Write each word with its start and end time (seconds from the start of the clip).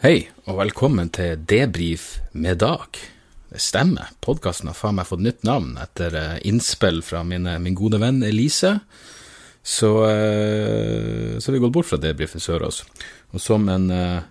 Hei, 0.00 0.30
og 0.48 0.56
velkommen 0.56 1.10
til 1.12 1.42
Debrif 1.44 2.20
med 2.32 2.62
Dag. 2.62 2.96
Det 3.52 3.60
stemmer, 3.60 4.14
podkasten 4.24 4.70
har 4.70 4.78
faen 4.78 4.96
meg 4.96 5.08
fått 5.10 5.20
nytt 5.20 5.42
navn 5.44 5.74
etter 5.82 6.14
eh, 6.16 6.38
innspill 6.48 7.02
fra 7.04 7.20
mine, 7.26 7.58
min 7.60 7.76
gode 7.76 8.00
venn 8.00 8.22
Elise. 8.24 8.78
Så, 9.60 9.90
eh, 10.08 11.36
har 11.36 11.52
vi 11.52 11.60
gått 11.60 11.74
bort 11.74 11.90
fra 11.90 12.00
Debrifen 12.00 12.40
Sørås. 12.40 12.80
Og 13.34 13.44
som 13.44 13.68
en, 13.68 13.90
eh, 13.92 14.22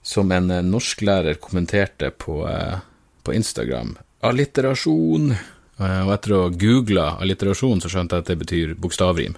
som 0.00 0.32
en 0.32 0.48
eh, 0.50 0.64
norsklærer 0.64 1.36
kommenterte 1.44 2.08
på, 2.16 2.40
eh, 2.48 2.80
på 3.20 3.36
Instagram 3.36 3.98
alliterasjon. 4.24 5.34
Eh, 5.76 6.00
Og 6.06 6.14
etter 6.16 6.36
å 6.38 6.42
ha 6.46 6.56
googla 6.56 7.06
alliterasjon, 7.20 7.84
så 7.84 7.92
skjønte 7.92 8.16
jeg 8.16 8.24
at 8.24 8.32
det 8.32 8.40
betyr 8.46 8.74
bokstavrim. 8.80 9.36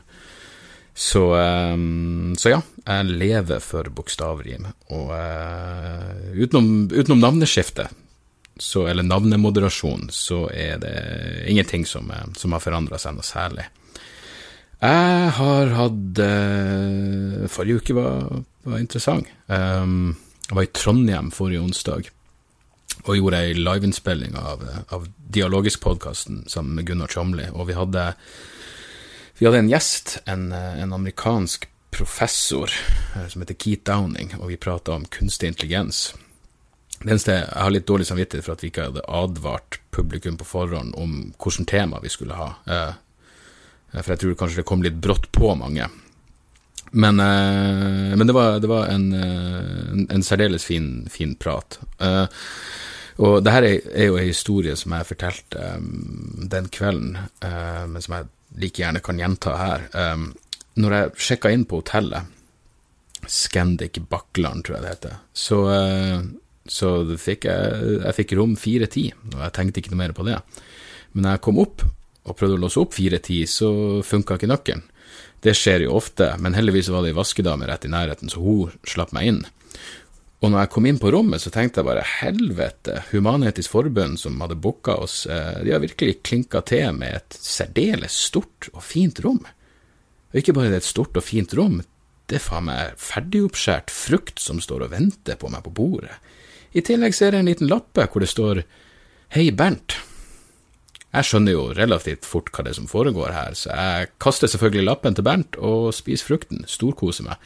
Så, 0.95 1.35
ehm, 1.35 2.35
så 2.37 2.53
ja, 2.53 2.61
jeg 2.85 3.17
lever 3.17 3.63
for 3.65 3.89
bokstavrim. 3.97 4.69
Og 4.93 5.13
uh, 5.17 6.33
utenom, 6.37 6.89
utenom 6.93 7.23
navneskiftet, 7.23 7.95
så, 8.61 8.85
eller 8.91 9.07
navnemoderasjon, 9.07 10.11
så 10.13 10.45
er 10.53 10.83
det 10.83 10.97
ingenting 11.49 11.87
som, 11.89 12.11
eh, 12.13 12.27
som 12.37 12.53
har 12.53 12.61
forandra 12.61 12.99
seg 13.01 13.17
noe 13.17 13.25
særlig. 13.25 13.65
Jeg 14.83 15.31
har 15.39 15.73
hatt 15.79 16.21
uh, 16.21 17.49
Forrige 17.51 17.81
uke 17.81 17.97
var, 17.97 18.43
var 18.69 18.83
interessant. 18.83 19.31
Um, 19.47 20.13
jeg 20.49 20.59
var 20.59 20.67
i 20.67 20.73
Trondheim 20.77 21.31
forrige 21.33 21.63
onsdag 21.65 22.11
og 23.07 23.17
gjorde 23.17 23.39
ei 23.41 23.55
liveinnspilling 23.57 24.35
av, 24.37 24.63
av 24.93 25.07
Dialogisk-podkasten 25.33 26.43
sammen 26.51 26.77
med 26.77 26.87
Gunnar 26.91 27.11
Tjomli, 27.11 27.47
og 27.57 27.71
vi 27.71 27.79
hadde 27.79 28.11
vi 29.43 29.47
hadde 29.47 29.59
en 29.59 29.69
gjest, 29.69 30.19
en, 30.25 30.53
eh, 30.53 30.83
en 30.83 30.93
amerikansk 30.93 31.69
professor 31.91 32.71
eh, 33.17 33.27
som 33.29 33.43
heter 33.43 33.57
Keith 33.59 33.83
Downing, 33.83 34.37
og 34.39 34.53
vi 34.53 34.57
prata 34.57 34.93
om 34.95 35.05
kunstig 35.05 35.49
intelligens. 35.51 36.13
Det 37.01 37.11
eneste 37.11 37.33
Jeg 37.33 37.63
har 37.65 37.73
litt 37.75 37.89
dårlig 37.91 38.07
samvittighet 38.07 38.47
for 38.47 38.55
at 38.55 38.61
vi 38.63 38.69
ikke 38.71 38.85
hadde 38.87 39.03
advart 39.09 39.81
publikum 39.91 40.37
på 40.39 40.47
forhånd 40.47 40.95
om 40.95 41.17
hvilket 41.43 41.67
tema 41.73 41.99
vi 42.05 42.13
skulle 42.15 42.39
ha, 42.39 42.53
eh, 42.71 42.93
for 43.97 44.13
jeg 44.13 44.21
tror 44.23 44.37
kanskje 44.45 44.61
det 44.61 44.67
kom 44.71 44.85
litt 44.87 45.01
brått 45.03 45.27
på 45.35 45.51
mange. 45.59 45.89
Men, 46.93 47.17
men 47.17 48.27
det 48.27 48.35
var, 48.37 48.61
det 48.61 48.69
var 48.69 48.93
en, 48.93 49.15
en, 49.17 50.07
en 50.07 50.23
særdeles 50.23 50.65
fin, 50.65 51.09
fin 51.11 51.35
prat. 51.35 51.79
Og 53.17 53.39
det 53.45 53.53
her 53.53 53.65
er, 53.65 54.05
jo 54.07 54.19
en 54.21 54.29
historie 54.29 54.77
som 54.77 54.93
jeg 54.93 55.09
fortalte 55.09 55.71
den 56.53 56.69
kvelden, 56.69 57.17
men 57.41 58.05
som 58.05 58.19
jeg 58.19 58.29
like 58.61 58.83
gjerne 58.83 59.03
kan 59.05 59.21
gjenta 59.21 59.57
her. 59.61 59.89
Um, 59.95 60.31
når 60.81 60.97
jeg 60.97 61.27
sjekka 61.29 61.53
inn 61.53 61.67
på 61.69 61.83
hotellet, 61.83 62.29
Scandic 63.31 64.01
Bakkland, 64.11 64.65
tror 64.67 64.79
jeg 64.79 64.85
det 64.85 64.95
heter, 64.97 65.19
så, 65.37 65.59
uh, 65.71 66.25
så 66.67 66.93
fikk 67.21 67.47
jeg, 67.49 67.99
jeg 68.03 68.19
fikk 68.19 68.37
rom 68.39 68.57
410, 68.59 69.11
og 69.35 69.43
jeg 69.47 69.57
tenkte 69.59 69.83
ikke 69.83 69.95
noe 69.95 70.03
mer 70.03 70.17
på 70.17 70.27
det. 70.27 70.39
Men 71.13 71.27
når 71.27 71.37
jeg 71.37 71.45
kom 71.47 71.61
opp 71.63 71.85
og 72.23 72.39
prøvde 72.39 72.57
å 72.59 72.63
låse 72.65 72.81
opp 72.83 72.95
410, 72.97 73.43
så 73.51 73.71
funka 74.07 74.39
ikke 74.39 74.51
nøkkelen. 74.51 74.85
Det 75.43 75.57
skjer 75.59 75.89
jo 75.89 75.97
ofte, 75.99 76.29
men 76.39 76.55
heldigvis 76.55 76.93
var 76.95 77.03
det 77.03 77.11
ei 77.11 77.19
vaskedame 77.19 77.67
rett 77.67 77.85
i 77.89 77.91
nærheten, 77.91 78.31
så 78.31 78.39
hun 78.43 78.75
slapp 78.87 79.11
meg 79.17 79.33
inn. 79.33 79.41
Og 80.43 80.51
når 80.51 80.65
jeg 80.65 80.71
kom 80.75 80.87
inn 80.91 80.99
på 80.99 81.11
rommet, 81.15 81.39
så 81.39 81.53
tenkte 81.55 81.81
jeg 81.81 81.87
bare 81.87 82.03
helvete, 82.19 82.97
Human-Etisk 83.13 83.71
Forbund 83.71 84.19
som 84.19 84.41
hadde 84.43 84.59
booka 84.59 84.97
oss, 85.05 85.23
eh, 85.31 85.63
de 85.63 85.71
har 85.71 85.83
virkelig 85.85 86.19
klinka 86.27 86.65
til 86.67 86.97
med 86.97 87.21
et 87.21 87.37
særdeles 87.39 88.17
stort 88.27 88.67
og 88.73 88.83
fint 88.83 89.23
rom. 89.23 89.45
Og 90.33 90.41
ikke 90.41 90.55
bare 90.57 90.73
det 90.73 90.81
er 90.81 90.83
et 90.83 90.91
stort 90.91 91.17
og 91.17 91.23
fint 91.23 91.55
rom, 91.55 91.79
det 92.27 92.41
er 92.41 92.43
faen 92.43 92.67
meg 92.67 92.95
ferdigoppskjært 92.99 93.93
frukt 93.93 94.43
som 94.43 94.59
står 94.63 94.87
og 94.87 94.95
venter 94.95 95.39
på 95.39 95.51
meg 95.53 95.63
på 95.67 95.75
bordet. 95.77 96.17
I 96.73 96.83
tillegg 96.83 97.15
ser 97.15 97.37
jeg 97.37 97.45
en 97.45 97.51
liten 97.51 97.71
lappe 97.71 98.09
hvor 98.09 98.25
det 98.25 98.31
står 98.33 98.65
Hei, 99.37 99.51
Bernt. 99.55 99.95
Jeg 101.13 101.29
skjønner 101.29 101.55
jo 101.55 101.69
relativt 101.77 102.27
fort 102.27 102.49
hva 102.53 102.65
det 102.65 102.73
er 102.73 102.79
som 102.81 102.89
foregår 102.89 103.35
her, 103.37 103.55
så 103.57 103.71
jeg 103.71 104.11
kaster 104.23 104.49
selvfølgelig 104.49 104.89
lappen 104.89 105.17
til 105.17 105.27
Bernt 105.29 105.59
og 105.61 105.93
spiser 105.95 106.33
frukten, 106.33 106.65
storkoser 106.69 107.29
meg. 107.29 107.39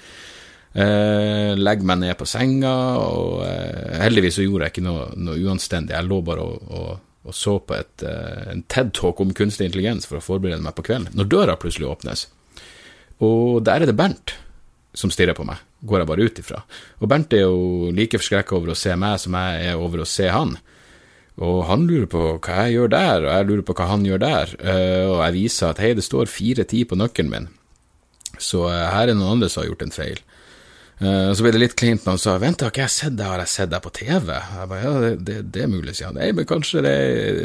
Eh, 0.76 1.56
legger 1.56 1.88
meg 1.88 2.02
ned 2.02 2.16
på 2.20 2.26
senga, 2.28 2.74
og 3.00 3.42
eh, 3.46 3.96
heldigvis 4.02 4.36
så 4.36 4.44
gjorde 4.44 4.66
jeg 4.66 4.74
ikke 4.74 4.84
noe, 4.84 5.06
noe 5.16 5.40
uanstendig. 5.40 5.94
Jeg 5.96 6.04
lå 6.04 6.20
bare 6.26 6.44
og, 6.44 6.66
og, 6.68 6.90
og 7.24 7.36
så 7.36 7.54
på 7.64 7.78
et, 7.78 8.04
eh, 8.04 8.42
en 8.52 8.64
TED-talk 8.68 9.22
om 9.24 9.32
kunstig 9.36 9.70
intelligens 9.70 10.08
for 10.08 10.20
å 10.20 10.24
forberede 10.24 10.60
meg 10.64 10.76
på 10.76 10.84
kvelden, 10.90 11.16
når 11.16 11.30
døra 11.32 11.56
plutselig 11.60 11.88
åpnes. 11.94 12.26
Og 13.24 13.64
der 13.64 13.86
er 13.86 13.88
det 13.88 13.96
Bernt 13.96 14.36
som 14.96 15.12
stirrer 15.12 15.36
på 15.36 15.44
meg, 15.48 15.60
går 15.84 16.02
jeg 16.02 16.10
bare 16.10 16.28
ut 16.28 16.38
ifra. 16.40 16.62
Og 17.00 17.08
Bernt 17.08 17.32
er 17.36 17.46
jo 17.46 17.90
like 17.96 18.20
forskrekka 18.20 18.56
over 18.56 18.72
å 18.72 18.78
se 18.78 18.94
meg 19.00 19.20
som 19.20 19.36
jeg 19.36 19.72
er 19.72 19.80
over 19.80 20.04
å 20.04 20.08
se 20.08 20.28
han. 20.32 20.56
Og 21.36 21.58
han 21.68 21.84
lurer 21.88 22.08
på 22.08 22.22
hva 22.36 22.62
jeg 22.64 22.76
gjør 22.78 22.92
der, 22.94 23.24
og 23.24 23.32
jeg 23.32 23.48
lurer 23.48 23.66
på 23.68 23.76
hva 23.76 23.90
han 23.90 24.06
gjør 24.08 24.22
der. 24.22 24.54
Eh, 24.60 25.04
og 25.04 25.20
jeg 25.20 25.36
viser 25.36 25.72
at 25.72 25.82
hei, 25.84 25.92
det 25.96 26.04
står 26.06 26.32
4-10 26.32 26.86
på 26.88 26.96
nøkkelen 26.96 27.32
min, 27.32 27.50
så 28.40 28.64
eh, 28.70 28.86
her 28.92 29.12
er 29.12 29.18
noen 29.18 29.36
andre 29.36 29.50
som 29.52 29.62
har 29.62 29.70
gjort 29.70 29.84
en 29.84 29.96
feil. 29.96 30.22
Uh, 30.96 31.28
så 31.36 31.44
ble 31.44 31.52
det 31.52 31.60
litt 31.60 31.76
kleint 31.76 32.06
når 32.06 32.14
han 32.14 32.20
sa 32.22 32.34
'vent, 32.40 32.62
har 32.64 32.72
ikke 32.72 32.86
jeg 32.86 32.94
sett 32.94 33.16
deg, 33.18 33.28
har 33.28 33.42
jeg 33.44 33.52
sett 33.52 33.72
deg 33.72 33.82
på 33.84 33.92
TV?' 33.92 34.32
Jeg 34.32 34.68
ba, 34.70 34.76
ja, 34.80 34.92
det, 35.02 35.10
det, 35.28 35.36
det 35.52 35.64
er 35.66 35.68
mulig, 35.68 35.92
sier 35.96 36.08
han. 36.08 36.16
Nei, 36.16 36.30
men 36.32 36.48
kanskje 36.48 36.84
det 36.86 36.96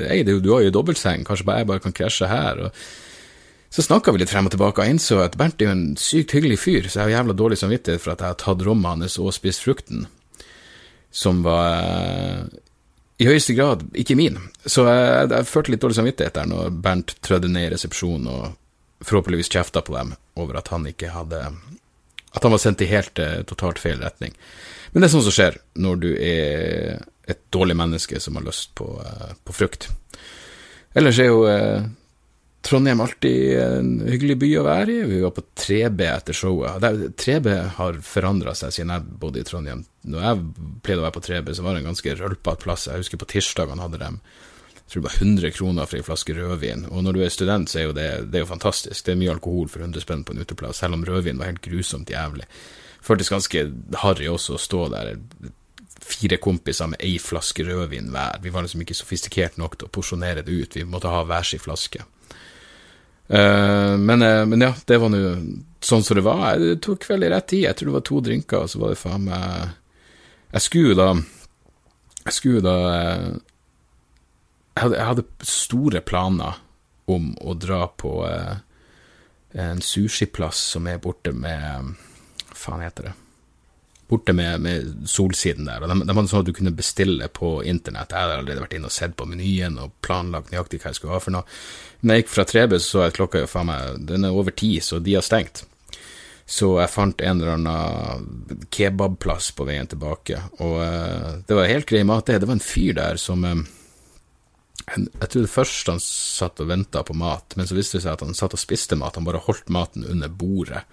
Ei, 0.07 0.21
det, 0.23 0.37
du 0.45 0.53
har 0.53 0.63
jo 0.63 0.71
dobbeltseng, 0.71 1.25
kanskje 1.27 1.47
bare 1.49 1.63
jeg 1.63 1.71
bare 1.73 1.83
kan 1.83 1.95
krasje 1.95 2.29
her. 2.31 2.61
Og 2.67 2.71
så 3.71 3.83
snakka 3.83 4.11
vi 4.11 4.23
litt 4.23 4.31
frem 4.31 4.47
og 4.47 4.55
tilbake, 4.55 4.83
og 4.83 4.93
innså 4.93 5.19
at 5.23 5.35
Bernt 5.39 5.59
er 5.59 5.69
jo 5.69 5.75
en 5.75 5.85
sykt 5.99 6.31
hyggelig 6.35 6.59
fyr, 6.63 6.87
så 6.87 7.01
jeg 7.01 7.09
har 7.09 7.21
jævla 7.21 7.35
dårlig 7.39 7.59
samvittighet 7.59 8.03
for 8.03 8.13
at 8.13 8.23
jeg 8.23 8.33
har 8.33 8.39
tatt 8.39 8.65
rommet 8.67 9.03
hans 9.03 9.19
og 9.19 9.31
spist 9.35 9.63
frukten, 9.63 10.07
som 11.11 11.43
var 11.43 11.83
uh, 11.91 12.47
i 13.19 13.27
høyeste 13.27 13.55
grad 13.55 13.83
ikke 13.95 14.15
min. 14.19 14.39
Så 14.63 14.87
jeg, 14.87 15.27
jeg 15.31 15.47
følte 15.51 15.75
litt 15.75 15.83
dårlig 15.83 15.99
samvittighet 15.99 16.39
der 16.39 16.49
når 16.51 16.71
Bernt 16.83 17.15
trødde 17.23 17.51
ned 17.51 17.67
i 17.67 17.73
resepsjonen 17.75 18.31
og 18.31 18.57
forhåpentligvis 19.07 19.51
kjefta 19.51 19.83
på 19.83 19.95
dem 19.95 20.15
over 20.39 20.59
at 20.59 20.71
han 20.71 20.87
ikke 20.87 21.11
hadde 21.13 21.43
at 22.31 22.43
han 22.43 22.53
var 22.53 22.61
sendt 22.63 22.81
i 22.81 22.89
helt 22.91 23.19
eh, 23.19 23.41
totalt 23.47 23.79
feil 23.79 24.01
retning. 24.01 24.35
Men 24.91 25.01
det 25.01 25.09
er 25.09 25.13
sånt 25.15 25.27
som 25.27 25.35
skjer 25.35 25.57
når 25.83 26.03
du 26.03 26.11
er 26.15 27.01
et 27.31 27.41
dårlig 27.53 27.77
menneske 27.79 28.19
som 28.19 28.37
har 28.39 28.45
lyst 28.47 28.73
på, 28.75 28.87
eh, 29.03 29.33
på 29.43 29.55
frukt. 29.55 29.89
Ellers 30.95 31.19
er 31.19 31.31
jo 31.31 31.43
eh, 31.47 31.83
Trondheim 32.61 33.01
alltid 33.01 33.57
en 33.57 33.91
hyggelig 34.05 34.37
by 34.43 34.51
å 34.59 34.65
være 34.67 34.93
i. 34.93 35.05
Vi 35.09 35.21
var 35.23 35.33
på 35.35 35.43
3B 35.63 36.03
etter 36.05 36.37
showet. 36.37 36.81
Der, 36.83 37.07
3B 37.17 37.55
har 37.79 37.99
forandra 38.05 38.53
seg 38.57 38.75
siden 38.75 38.93
jeg 38.93 39.19
bodde 39.23 39.41
i 39.41 39.47
Trondheim. 39.47 39.83
Når 40.11 40.27
jeg 40.27 40.43
pleide 40.85 41.01
å 41.01 41.07
være 41.07 41.17
på 41.17 41.25
3B, 41.25 41.55
så 41.57 41.65
var 41.65 41.75
det 41.75 41.83
en 41.83 41.91
ganske 41.91 42.15
rølpete 42.19 42.63
plass. 42.63 42.87
Jeg 42.91 43.01
husker 43.01 43.21
på 43.21 43.29
tirsdagene 43.33 43.81
hadde 43.81 44.01
de 44.01 44.11
jeg 44.11 44.21
tror 44.91 45.01
det 45.01 45.07
var 45.07 45.17
100 45.23 45.51
kroner 45.55 45.87
for 45.87 45.99
ei 45.99 46.05
flaske 46.05 46.35
rødvin. 46.35 46.85
Og 46.91 47.03
når 47.05 47.15
du 47.15 47.21
er 47.23 47.31
student, 47.33 47.69
så 47.71 47.79
er 47.79 47.87
jo 47.87 47.95
det, 47.95 48.09
det 48.31 48.39
er 48.39 48.45
jo 48.45 48.51
fantastisk. 48.51 49.05
Det 49.05 49.13
er 49.13 49.21
mye 49.21 49.33
alkohol 49.33 49.71
for 49.71 49.83
100 49.85 50.03
spenn 50.03 50.25
på 50.27 50.35
en 50.35 50.43
uteplass, 50.43 50.81
selv 50.83 50.97
om 50.97 51.05
rødvin 51.07 51.39
var 51.39 51.51
helt 51.53 51.63
grusomt 51.63 52.11
jævlig. 52.11 52.47
Føltes 53.01 53.31
ganske 53.31 53.65
harry 54.03 54.27
også 54.29 54.57
å 54.57 54.61
stå 54.61 54.85
der, 54.93 55.15
fire 56.01 56.37
kompiser 56.41 56.89
med 56.91 57.01
ei 57.05 57.17
flaske 57.21 57.63
rødvin 57.65 58.11
hver. 58.13 58.39
Vi 58.43 58.51
var 58.53 58.65
liksom 58.65 58.83
ikke 58.83 58.97
sofistikert 58.97 59.59
nok 59.61 59.77
til 59.77 59.87
å 59.87 59.93
porsjonere 59.93 60.43
det 60.45 60.53
ut, 60.53 60.75
vi 60.75 60.87
måtte 60.87 61.11
ha 61.11 61.23
hver 61.27 61.47
sin 61.47 61.61
flaske. 61.61 62.03
Uh, 63.31 63.95
men, 63.95 64.21
uh, 64.21 64.43
men, 64.45 64.65
ja, 64.65 64.73
det 64.87 64.97
var 64.99 65.11
nå 65.13 65.19
sånn 65.79 66.03
som 66.03 66.17
det 66.17 66.25
var. 66.25 66.57
Jeg 66.59 66.81
tok 66.83 67.05
vel 67.07 67.23
i 67.23 67.29
rett 67.31 67.47
tid. 67.47 67.63
Jeg 67.63 67.77
tror 67.79 67.91
det 67.91 67.95
var 67.95 68.07
to 68.09 68.19
drinker, 68.25 68.65
og 68.65 68.71
så 68.73 68.81
var 68.81 68.91
det 68.91 68.99
faen 68.99 69.29
meg 69.29 69.77
Jeg 70.51 70.65
skulle 70.65 70.97
da 70.99 71.05
Jeg 72.25 72.35
skulle 72.35 72.63
da 72.65 72.75
uh, 72.91 73.29
jeg 74.75 74.83
hadde, 74.83 74.97
jeg 74.97 75.07
hadde 75.09 75.47
store 75.47 76.01
planer 76.05 76.61
om 77.11 77.33
å 77.41 77.55
dra 77.59 77.85
på, 77.87 78.13
en 79.51 79.81
sushiplass 79.83 80.61
som 80.75 80.87
er 80.87 81.01
borte 81.03 81.33
med 81.35 81.91
Hva 82.51 82.55
faen 82.55 82.83
heter 82.85 83.09
det? 83.09 83.13
Borte 84.11 84.35
med, 84.35 84.61
med 84.63 85.07
Solsiden 85.07 85.67
der. 85.67 85.83
og 85.83 85.91
de, 85.91 85.97
de, 86.03 86.13
hadde 86.13 86.27
sånn 86.31 86.43
at 86.43 86.47
du 86.47 86.53
kunne 86.55 86.73
bestille 86.75 87.27
på 87.31 87.53
internett. 87.67 88.11
Jeg 88.11 88.27
hadde 88.27 88.37
allerede 88.41 88.63
vært 88.63 88.75
inne 88.75 88.89
og 88.91 88.95
sett 88.95 89.15
på 89.19 89.27
menyen 89.27 89.79
og 89.79 89.93
planlagt 90.03 90.51
nøyaktig 90.51 90.81
hva 90.81 90.91
jeg 90.91 90.99
skulle 90.99 91.15
ha 91.15 91.23
for 91.23 91.35
noe. 91.35 91.59
Når 92.01 92.15
jeg 92.15 92.23
gikk 92.23 92.31
fra 92.33 92.47
Trebus, 92.47 92.87
så 92.87 93.05
jeg 93.05 93.15
klokka 93.19 93.43
faen 93.47 93.69
meg, 93.71 94.01
den 94.07 94.27
er 94.27 94.35
over 94.35 94.55
ti, 94.55 94.73
så 94.83 94.99
de 95.03 95.15
har 95.15 95.25
stengt. 95.25 95.63
Så 96.51 96.73
jeg 96.81 96.91
fant 96.91 97.23
en 97.23 97.39
eller 97.39 97.55
annen 97.55 98.65
kebabplass 98.73 99.53
på 99.55 99.67
veien 99.67 99.87
tilbake, 99.87 100.41
og 100.59 100.73
eh, 100.83 101.27
det 101.47 101.55
var 101.55 101.69
helt 101.71 101.87
grei 101.87 102.01
mat, 102.07 102.25
det. 102.27 102.41
Det 102.43 102.49
var 102.49 102.57
en 102.57 102.65
fyr 102.65 102.97
der 102.97 103.21
som 103.21 103.45
uh, 103.47 103.61
jeg 104.97 105.29
trodde 105.29 105.51
først 105.51 105.91
han 105.91 106.01
satt 106.03 106.59
og 106.63 106.69
venta 106.71 107.03
på 107.07 107.15
mat, 107.17 107.55
men 107.55 107.69
så 107.69 107.77
viste 107.77 107.97
det 107.97 108.05
seg 108.05 108.15
at 108.15 108.25
han 108.25 108.37
satt 108.37 108.55
og 108.57 108.61
spiste 108.61 108.97
mat. 108.99 109.15
Han 109.19 109.27
bare 109.27 109.43
holdt 109.45 109.71
maten 109.71 110.07
under 110.07 110.31
bordet. 110.31 110.83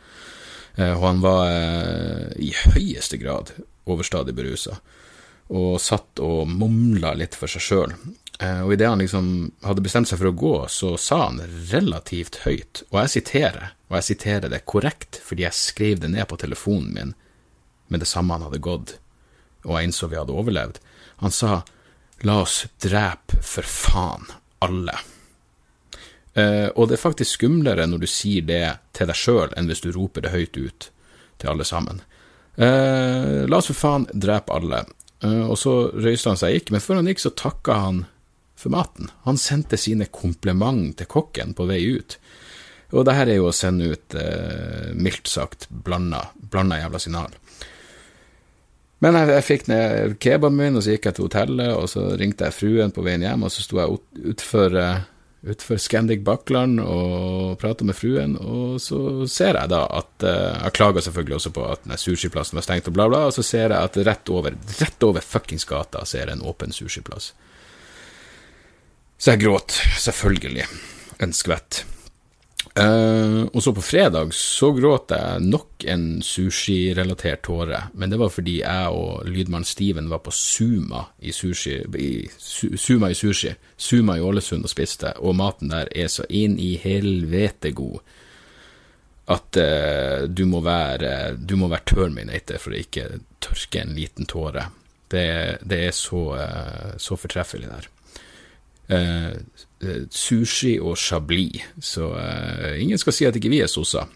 Uh, 0.78 0.94
og 0.94 1.04
han 1.08 1.24
var 1.24 1.50
i 2.38 2.52
høyeste 2.54 3.18
grad 3.18 3.50
overstadig 3.88 4.34
berusa, 4.36 4.76
og 5.48 5.80
satt 5.80 6.20
og 6.22 6.50
mumla 6.50 7.14
litt 7.18 7.34
for 7.38 7.50
seg 7.50 7.64
sjøl. 7.64 7.94
Eh, 8.38 8.60
og 8.62 8.72
idet 8.74 8.86
han 8.86 9.00
liksom 9.02 9.30
hadde 9.66 9.82
bestemt 9.82 10.10
seg 10.10 10.20
for 10.20 10.30
å 10.30 10.36
gå, 10.38 10.54
så 10.70 10.92
sa 11.00 11.24
han 11.24 11.40
relativt 11.72 12.42
høyt, 12.44 12.84
og 12.92 13.00
jeg 13.02 13.14
siterer, 13.16 13.72
og 13.90 13.98
jeg 13.98 14.08
siterer 14.12 14.52
det 14.52 14.66
korrekt 14.68 15.18
fordi 15.24 15.46
jeg 15.46 15.58
skrev 15.58 16.04
det 16.04 16.12
ned 16.12 16.28
på 16.30 16.38
telefonen 16.38 16.92
min 16.94 17.16
med 17.88 18.04
det 18.04 18.10
samme 18.10 18.36
han 18.36 18.44
hadde 18.46 18.62
gått, 18.62 18.94
og 19.64 19.74
jeg 19.74 19.88
innså 19.88 20.10
vi 20.12 20.20
hadde 20.20 20.36
overlevd. 20.36 20.78
Han 21.24 21.34
sa 21.34 21.62
la 22.26 22.40
oss 22.42 22.66
drepe 22.82 23.38
for 23.44 23.66
faen 23.66 24.26
alle. 24.64 24.96
Uh, 26.38 26.68
og 26.74 26.88
det 26.88 26.98
er 26.98 27.02
faktisk 27.02 27.38
skumlere 27.38 27.86
når 27.90 28.04
du 28.04 28.08
sier 28.10 28.44
det 28.46 28.64
til 28.94 29.10
deg 29.10 29.18
sjøl, 29.18 29.50
enn 29.56 29.70
hvis 29.70 29.82
du 29.82 29.90
roper 29.94 30.24
det 30.24 30.34
høyt 30.34 30.58
ut 30.58 30.90
til 31.38 31.50
alle 31.50 31.66
sammen. 31.66 32.02
Uh, 32.58 33.46
la 33.46 33.58
oss 33.58 33.70
for 33.70 33.78
faen 33.78 34.06
drepe 34.12 34.54
alle. 34.54 34.84
Uh, 35.24 35.50
og 35.50 35.56
så 35.58 35.74
røyste 35.94 36.30
han 36.30 36.40
seg 36.40 36.58
ikke, 36.58 36.74
men 36.74 36.84
før 36.84 37.00
han 37.00 37.10
gikk, 37.10 37.24
så 37.24 37.34
takka 37.34 37.80
han 37.86 38.04
for 38.58 38.74
maten. 38.74 39.10
Han 39.26 39.38
sendte 39.38 39.78
sine 39.78 40.08
kompliment 40.10 40.96
til 40.98 41.10
kokken 41.10 41.54
på 41.58 41.66
vei 41.70 41.80
ut. 41.94 42.18
Og 42.96 43.04
det 43.04 43.14
her 43.18 43.28
er 43.28 43.38
jo 43.38 43.50
å 43.50 43.54
sende 43.54 43.92
ut, 43.92 44.14
eh, 44.16 44.94
mildt 44.96 45.28
sagt, 45.28 45.68
blanda, 45.68 46.30
blanda 46.34 46.80
jævla 46.80 47.00
signal. 47.02 47.34
Men 49.04 49.14
jeg, 49.14 49.30
jeg 49.30 49.46
fikk 49.46 49.68
ned 49.70 50.16
kebaben 50.22 50.58
min, 50.58 50.78
og 50.78 50.82
så 50.82 50.96
gikk 50.96 51.06
jeg 51.06 51.18
til 51.18 51.28
hotellet, 51.28 51.70
og 51.76 51.86
så 51.90 52.08
ringte 52.18 52.48
jeg 52.48 52.56
fruen 52.56 52.94
på 52.94 53.04
veien 53.06 53.22
hjem, 53.22 53.46
og 53.46 53.54
så 53.54 53.62
sto 53.62 53.78
jeg 53.78 54.00
utfor, 54.32 54.74
ut 54.74 55.14
utfor 55.54 55.78
Scandic 55.78 56.24
Bakkland 56.26 56.80
og 56.82 57.58
prata 57.62 57.86
med 57.86 57.94
fruen, 57.94 58.34
og 58.42 58.80
så 58.82 59.26
ser 59.30 59.54
jeg 59.54 59.70
da 59.70 59.84
at 60.00 60.26
uh, 60.26 60.64
Jeg 60.64 60.74
klager 60.74 61.04
selvfølgelig 61.06 61.36
også 61.36 61.52
på 61.54 61.66
at 61.68 61.86
sushiplassen 61.94 62.58
var 62.58 62.66
stengt, 62.66 62.90
og 62.90 62.96
bla, 62.96 63.06
bla, 63.10 63.20
og 63.28 63.36
så 63.36 63.44
ser 63.46 63.70
jeg 63.70 63.78
at 63.78 64.00
rett 64.08 64.32
over, 64.34 64.58
rett 64.80 65.06
over 65.06 65.22
fuckings 65.22 65.68
gata 65.68 66.02
ser 66.04 66.26
jeg 66.26 66.34
en 66.34 66.42
åpen 66.42 66.74
sushiplass. 66.74 67.30
Så 69.18 69.34
jeg 69.34 69.42
gråt, 69.46 69.74
selvfølgelig, 69.98 70.66
en 71.22 71.32
skvett. 71.34 71.84
Uh, 72.78 73.48
og 73.50 73.62
så 73.62 73.72
på 73.74 73.82
fredag 73.82 74.30
så 74.36 74.68
gråt 74.76 75.10
jeg 75.10 75.42
nok 75.42 75.82
en 75.90 76.04
sushi-relatert 76.22 77.42
tåre, 77.48 77.80
men 77.98 78.12
det 78.12 78.18
var 78.20 78.30
fordi 78.30 78.58
jeg 78.60 78.92
og 78.94 79.26
lydmann 79.26 79.66
Steven 79.66 80.10
var 80.12 80.20
på 80.22 80.30
Suma 80.34 81.00
i 81.18 81.32
sushi, 81.34 81.80
i, 81.98 82.12
Suma 82.38 83.10
i 83.10 83.18
sushi, 83.18 83.50
Suma 83.74 84.18
i 84.18 84.22
Ålesund 84.22 84.68
og 84.68 84.70
spiste, 84.70 85.10
og 85.18 85.34
maten 85.40 85.72
der 85.72 85.90
er 85.90 86.12
så 86.12 86.28
inn 86.28 86.54
i 86.62 86.76
helvete 86.78 87.72
god 87.74 87.98
at 89.34 89.60
uh, 89.60 90.28
du 90.28 90.46
må 90.48 90.62
være 90.64 91.34
du 91.36 91.56
må 91.60 91.68
være 91.72 91.88
terminator 91.88 92.62
for 92.62 92.76
å 92.76 92.78
ikke 92.78 93.10
tørke 93.44 93.82
en 93.82 93.96
liten 93.96 94.28
tåre. 94.28 94.68
Det, 95.08 95.28
det 95.64 95.82
er 95.88 95.96
så, 95.96 96.22
uh, 96.36 96.94
så 97.00 97.16
fortreffelig 97.18 97.68
der. 97.72 97.90
Eh, 98.88 99.26
eh, 99.80 100.04
sushi 100.10 100.78
og 100.80 100.96
chablis, 100.96 101.60
så 101.84 102.08
eh, 102.16 102.82
ingen 102.82 102.98
skal 102.98 103.12
si 103.12 103.26
at 103.28 103.36
ikke 103.36 103.50
vi 103.52 103.60
er 103.60 103.68
sosser. 103.68 104.08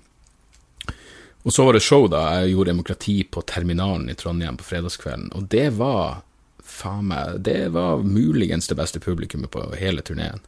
Og 1.42 1.52
så 1.52 1.66
var 1.66 1.76
det 1.76 1.82
show, 1.84 2.06
da. 2.08 2.22
Jeg 2.40 2.54
gjorde 2.54 2.70
demokrati 2.70 3.16
på 3.28 3.42
Terminalen 3.44 4.08
i 4.08 4.14
Trondheim 4.16 4.56
på 4.56 4.64
fredagskvelden, 4.64 5.28
og 5.36 5.50
det 5.52 5.72
var 5.76 6.22
faen 6.62 7.10
meg 7.10 7.42
Det 7.44 7.72
var 7.74 8.00
muligens 8.06 8.70
det 8.70 8.78
beste 8.78 9.00
publikummet 9.02 9.50
på 9.52 9.66
hele 9.76 10.00
turneen. 10.00 10.40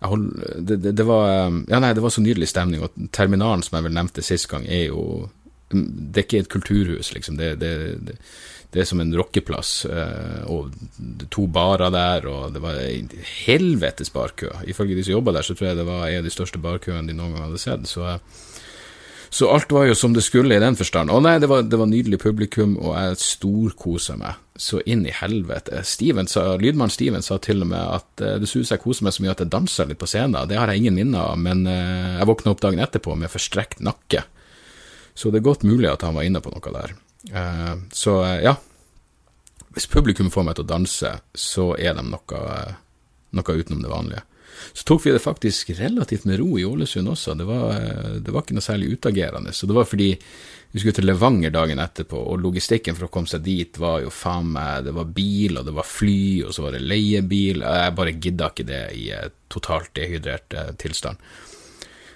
Det, 0.00 0.76
det, 0.76 0.92
det, 0.92 1.04
var 1.06 1.28
Ja, 1.68 1.78
nei, 1.78 1.92
det 1.94 2.02
var 2.02 2.10
så 2.10 2.24
nydelig 2.24 2.48
stemning, 2.50 2.82
og 2.82 2.96
Terminalen, 3.12 3.62
som 3.62 3.76
jeg 3.78 3.86
vel 3.86 3.94
nevnte 3.94 4.24
sist 4.24 4.48
gang, 4.50 4.66
er 4.66 4.88
jo 4.88 5.28
Det 5.70 6.18
er 6.18 6.26
ikke 6.26 6.42
et 6.42 6.52
kulturhus, 6.52 7.12
liksom. 7.14 7.38
det, 7.38 7.60
det 7.60 7.72
det 8.10 8.18
er 8.82 8.88
som 8.88 9.00
en 9.02 9.14
rockeplass, 9.16 9.70
eh, 9.88 10.42
og 10.52 10.74
to 11.32 11.46
barer 11.52 11.92
der, 11.94 12.26
og 12.30 12.52
det 12.54 12.62
var 12.64 12.80
en 12.82 13.08
helvetes 13.46 14.12
barkø. 14.12 14.50
Ifølge 14.68 14.98
de 14.98 15.06
som 15.06 15.16
jobba 15.16 15.36
der, 15.36 15.46
så 15.46 15.56
tror 15.56 15.70
jeg 15.70 15.78
det 15.78 15.88
var 15.88 16.08
en 16.08 16.20
av 16.20 16.26
de 16.26 16.34
største 16.34 16.60
barkøene 16.62 17.08
de 17.08 17.16
noen 17.16 17.36
gang 17.36 17.46
hadde 17.46 17.62
sett. 17.62 17.88
Så, 17.88 18.16
så 19.30 19.48
alt 19.52 19.72
var 19.72 19.88
jo 19.88 19.96
som 19.98 20.12
det 20.16 20.26
skulle 20.26 20.58
i 20.58 20.62
den 20.62 20.76
forstand. 20.76 21.12
Å 21.12 21.22
nei, 21.24 21.38
det 21.42 21.48
var, 21.50 21.64
det 21.64 21.80
var 21.80 21.88
nydelig 21.90 22.20
publikum, 22.22 22.76
og 22.82 22.98
jeg 22.98 23.22
storkosa 23.22 24.18
meg 24.20 24.42
så 24.56 24.80
inn 24.88 25.06
i 25.08 25.12
helvete. 25.12 25.82
Lydmann 26.60 26.92
Steven 26.92 27.24
sa 27.24 27.40
til 27.40 27.64
og 27.64 27.72
med 27.72 27.80
at 27.80 28.24
uh, 28.24 28.36
det 28.40 28.48
synes 28.48 28.72
jeg 28.72 28.80
koser 28.80 29.04
meg 29.04 29.16
så 29.16 29.24
mye 29.24 29.34
at 29.34 29.42
jeg 29.44 29.52
dansa 29.52 29.84
litt 29.88 30.00
på 30.00 30.08
scenen. 30.08 30.48
Det 30.48 30.56
har 30.56 30.72
jeg 30.72 30.84
ingen 30.84 30.96
minner 30.96 31.32
av, 31.32 31.40
men 31.40 31.66
jeg 31.68 32.28
våkna 32.28 32.54
opp 32.54 32.62
dagen 32.64 32.80
etterpå 32.80 33.16
med 33.20 33.32
forstrekt 33.32 33.84
nakke. 33.84 34.24
Så 35.16 35.32
det 35.32 35.40
er 35.40 35.48
godt 35.48 35.64
mulig 35.64 35.88
at 35.88 36.04
han 36.04 36.16
var 36.16 36.28
inne 36.28 36.40
på 36.44 36.52
noe 36.52 36.72
der. 36.72 36.96
Så 37.92 38.20
ja. 38.44 38.56
Hvis 39.76 39.90
publikum 39.92 40.30
får 40.32 40.44
meg 40.46 40.56
til 40.56 40.64
å 40.64 40.70
danse, 40.70 41.10
så 41.36 41.66
er 41.76 41.98
de 41.98 42.02
noe, 42.08 42.42
noe, 43.36 43.56
utenom 43.60 43.82
det 43.84 43.92
vanlige. 43.92 44.22
Så 44.72 44.86
tok 44.88 45.02
vi 45.04 45.12
det 45.12 45.20
faktisk 45.20 45.74
relativt 45.76 46.24
med 46.24 46.38
ro 46.40 46.54
i 46.56 46.64
Ålesund 46.64 47.10
også. 47.12 47.34
Det 47.36 47.44
var, 47.44 47.82
det 48.24 48.32
var 48.32 48.44
ikke 48.46 48.56
noe 48.56 48.64
særlig 48.64 48.94
utagerende. 48.94 49.52
Så 49.52 49.68
det 49.68 49.76
var 49.76 49.84
fordi 49.84 50.08
vi 50.16 50.80
skulle 50.80 50.96
til 50.96 51.06
Levanger 51.10 51.52
dagen 51.52 51.82
etterpå, 51.84 52.16
og 52.16 52.40
logistikken 52.40 52.96
for 52.96 53.10
å 53.10 53.10
komme 53.12 53.28
seg 53.28 53.44
dit 53.44 53.76
var 53.80 54.00
jo 54.06 54.12
faen 54.12 54.48
meg 54.54 54.88
Det 54.88 54.96
var 54.96 55.12
bil, 55.18 55.60
og 55.60 55.68
det 55.68 55.76
var 55.76 55.88
fly, 55.90 56.24
og 56.48 56.56
så 56.56 56.64
var 56.64 56.72
det 56.72 56.82
leiebil. 56.86 57.60
Jeg 57.60 57.96
bare 58.00 58.16
gidda 58.16 58.48
ikke 58.54 58.68
det 58.72 58.82
i 58.96 59.06
totalt 59.52 59.92
dehydrert 60.00 60.56
tilstand. 60.80 61.20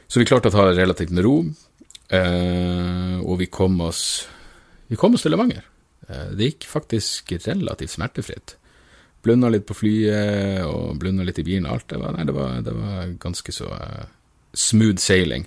Så 0.09 0.23
vi 0.23 0.27
klarte 0.33 0.49
å 0.49 0.57
ta 0.57 0.65
det 0.71 0.81
relativt 0.81 1.12
med 1.12 1.29
ro, 1.29 1.37
og 3.21 3.35
vi 3.45 3.52
kom 3.52 3.76
oss 3.85 4.05
vi 4.90 4.97
kom 4.99 5.14
oss 5.14 5.23
til 5.23 5.37
Levanger. 5.37 5.70
Eh, 6.11 6.31
det 6.37 6.45
gikk 6.45 6.67
faktisk 6.67 7.33
relativt 7.47 7.90
smertefritt. 7.90 8.57
Blunda 9.23 9.50
litt 9.52 9.67
på 9.69 9.76
flyet 9.76 10.64
og 10.64 10.97
blunda 10.99 11.25
litt 11.26 11.38
i 11.38 11.45
bilen. 11.45 11.69
Alt 11.69 11.90
det 11.93 12.00
var, 12.00 12.14
nei, 12.17 12.25
det 12.25 12.35
var, 12.37 12.61
det 12.64 12.73
var 12.73 13.11
ganske 13.21 13.52
så 13.52 13.69
uh, 13.69 14.07
smooth 14.57 14.97
sailing. 15.02 15.45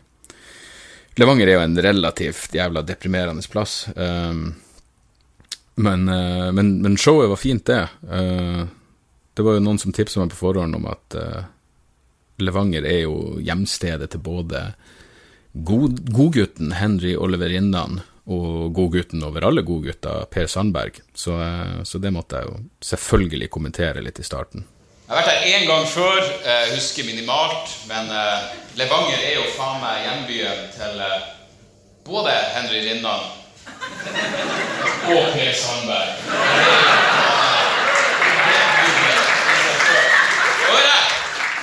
Levanger 1.17 1.49
er 1.49 1.57
jo 1.57 1.63
en 1.63 1.79
relativt 1.81 2.53
jævla 2.53 2.83
deprimerende 2.85 3.41
plass. 3.49 3.87
Um, 3.95 4.53
men, 5.81 6.05
uh, 6.05 6.51
men, 6.53 6.75
men, 6.85 6.99
showet 7.01 7.31
var 7.33 7.41
fint, 7.41 7.65
det. 7.65 7.81
Uh, 8.05 8.69
det 9.33 9.41
var 9.41 9.57
jo 9.57 9.65
noen 9.65 9.81
som 9.81 9.93
tipsa 9.93 10.21
meg 10.21 10.29
på 10.35 10.43
forhånd 10.43 10.77
om 10.77 10.85
at 10.91 11.17
Levanger 12.37 12.85
er 12.85 12.99
jo 13.07 13.39
hjemstedet 13.41 14.11
til 14.13 14.21
både 14.21 14.67
god, 15.53 15.97
godgutten 16.13 16.75
Henry 16.77 17.15
Oliver 17.17 17.49
Rinnan 17.49 18.03
og 18.25 18.71
godgutten 18.75 19.23
over 19.23 19.43
alle 19.49 19.61
godgutter, 19.67 20.25
Per 20.31 20.47
Sandberg. 20.47 21.01
Så, 21.15 21.35
eh, 21.43 21.83
så, 21.83 21.99
det 21.99 22.13
måtte 22.15 22.39
jeg 22.39 22.47
jo 22.47 22.59
selvfølgelig 22.91 23.49
kommentere 23.51 24.03
litt 24.03 24.19
i 24.19 24.27
starten. 24.27 24.65
Jeg 25.03 25.11
har 25.11 25.19
vært 25.19 25.33
her 25.33 25.57
én 25.57 25.67
gang 25.67 25.87
før, 25.87 26.19
jeg 26.23 26.69
eh, 26.69 26.75
husker 26.77 27.05
minimalt, 27.05 27.73
men 27.89 28.07
uh, 28.07 28.47
Levanger 28.79 29.19
er 29.19 29.35
jo 29.35 29.49
faen 29.57 29.81
meg 29.83 30.05
hjembyen 30.07 30.63
til 30.73 31.01
både 32.07 32.31
Henry 32.55 32.79
Rinnan 32.87 33.27
og 35.11 35.33
Per 35.35 35.53
Sandberg. 35.59 36.15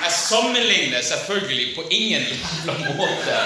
Jeg 0.01 0.19
sammenligner 0.19 1.03
selvfølgelig 1.03 1.75
på 1.77 1.83
ingen 1.91 2.23
jævla 2.23 2.95
måte 2.99 3.41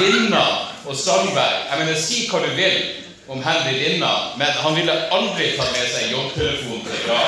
Rinna 0.00 0.69
og 0.90 0.96
Sandberg. 0.96 1.56
Jeg 1.70 1.78
mener, 1.78 1.94
Si 2.02 2.26
hva 2.30 2.40
du 2.42 2.50
vil 2.58 2.78
om 3.30 3.42
Henry 3.44 3.76
Linna, 3.78 4.10
men 4.38 4.50
han 4.62 4.74
ville 4.74 4.94
aldri 5.14 5.52
tatt 5.54 5.70
med 5.76 5.86
seg 5.92 6.10
jobbtelefonen 6.10 6.82
til 6.88 7.04
grav. 7.06 7.26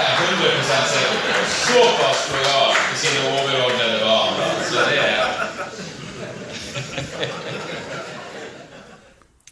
Jeg 0.00 0.06
er 0.06 0.14
100 0.16 0.62
sikker 0.92 1.18
det. 1.26 1.42
Såpass 1.60 2.20
lojal 2.32 2.72
til 2.78 2.96
sine 3.02 3.20
overordnede 3.34 3.98
var 4.04 4.20
han. 4.30 4.34
Så 4.70 4.78
det 4.88 4.98
er 5.04 5.18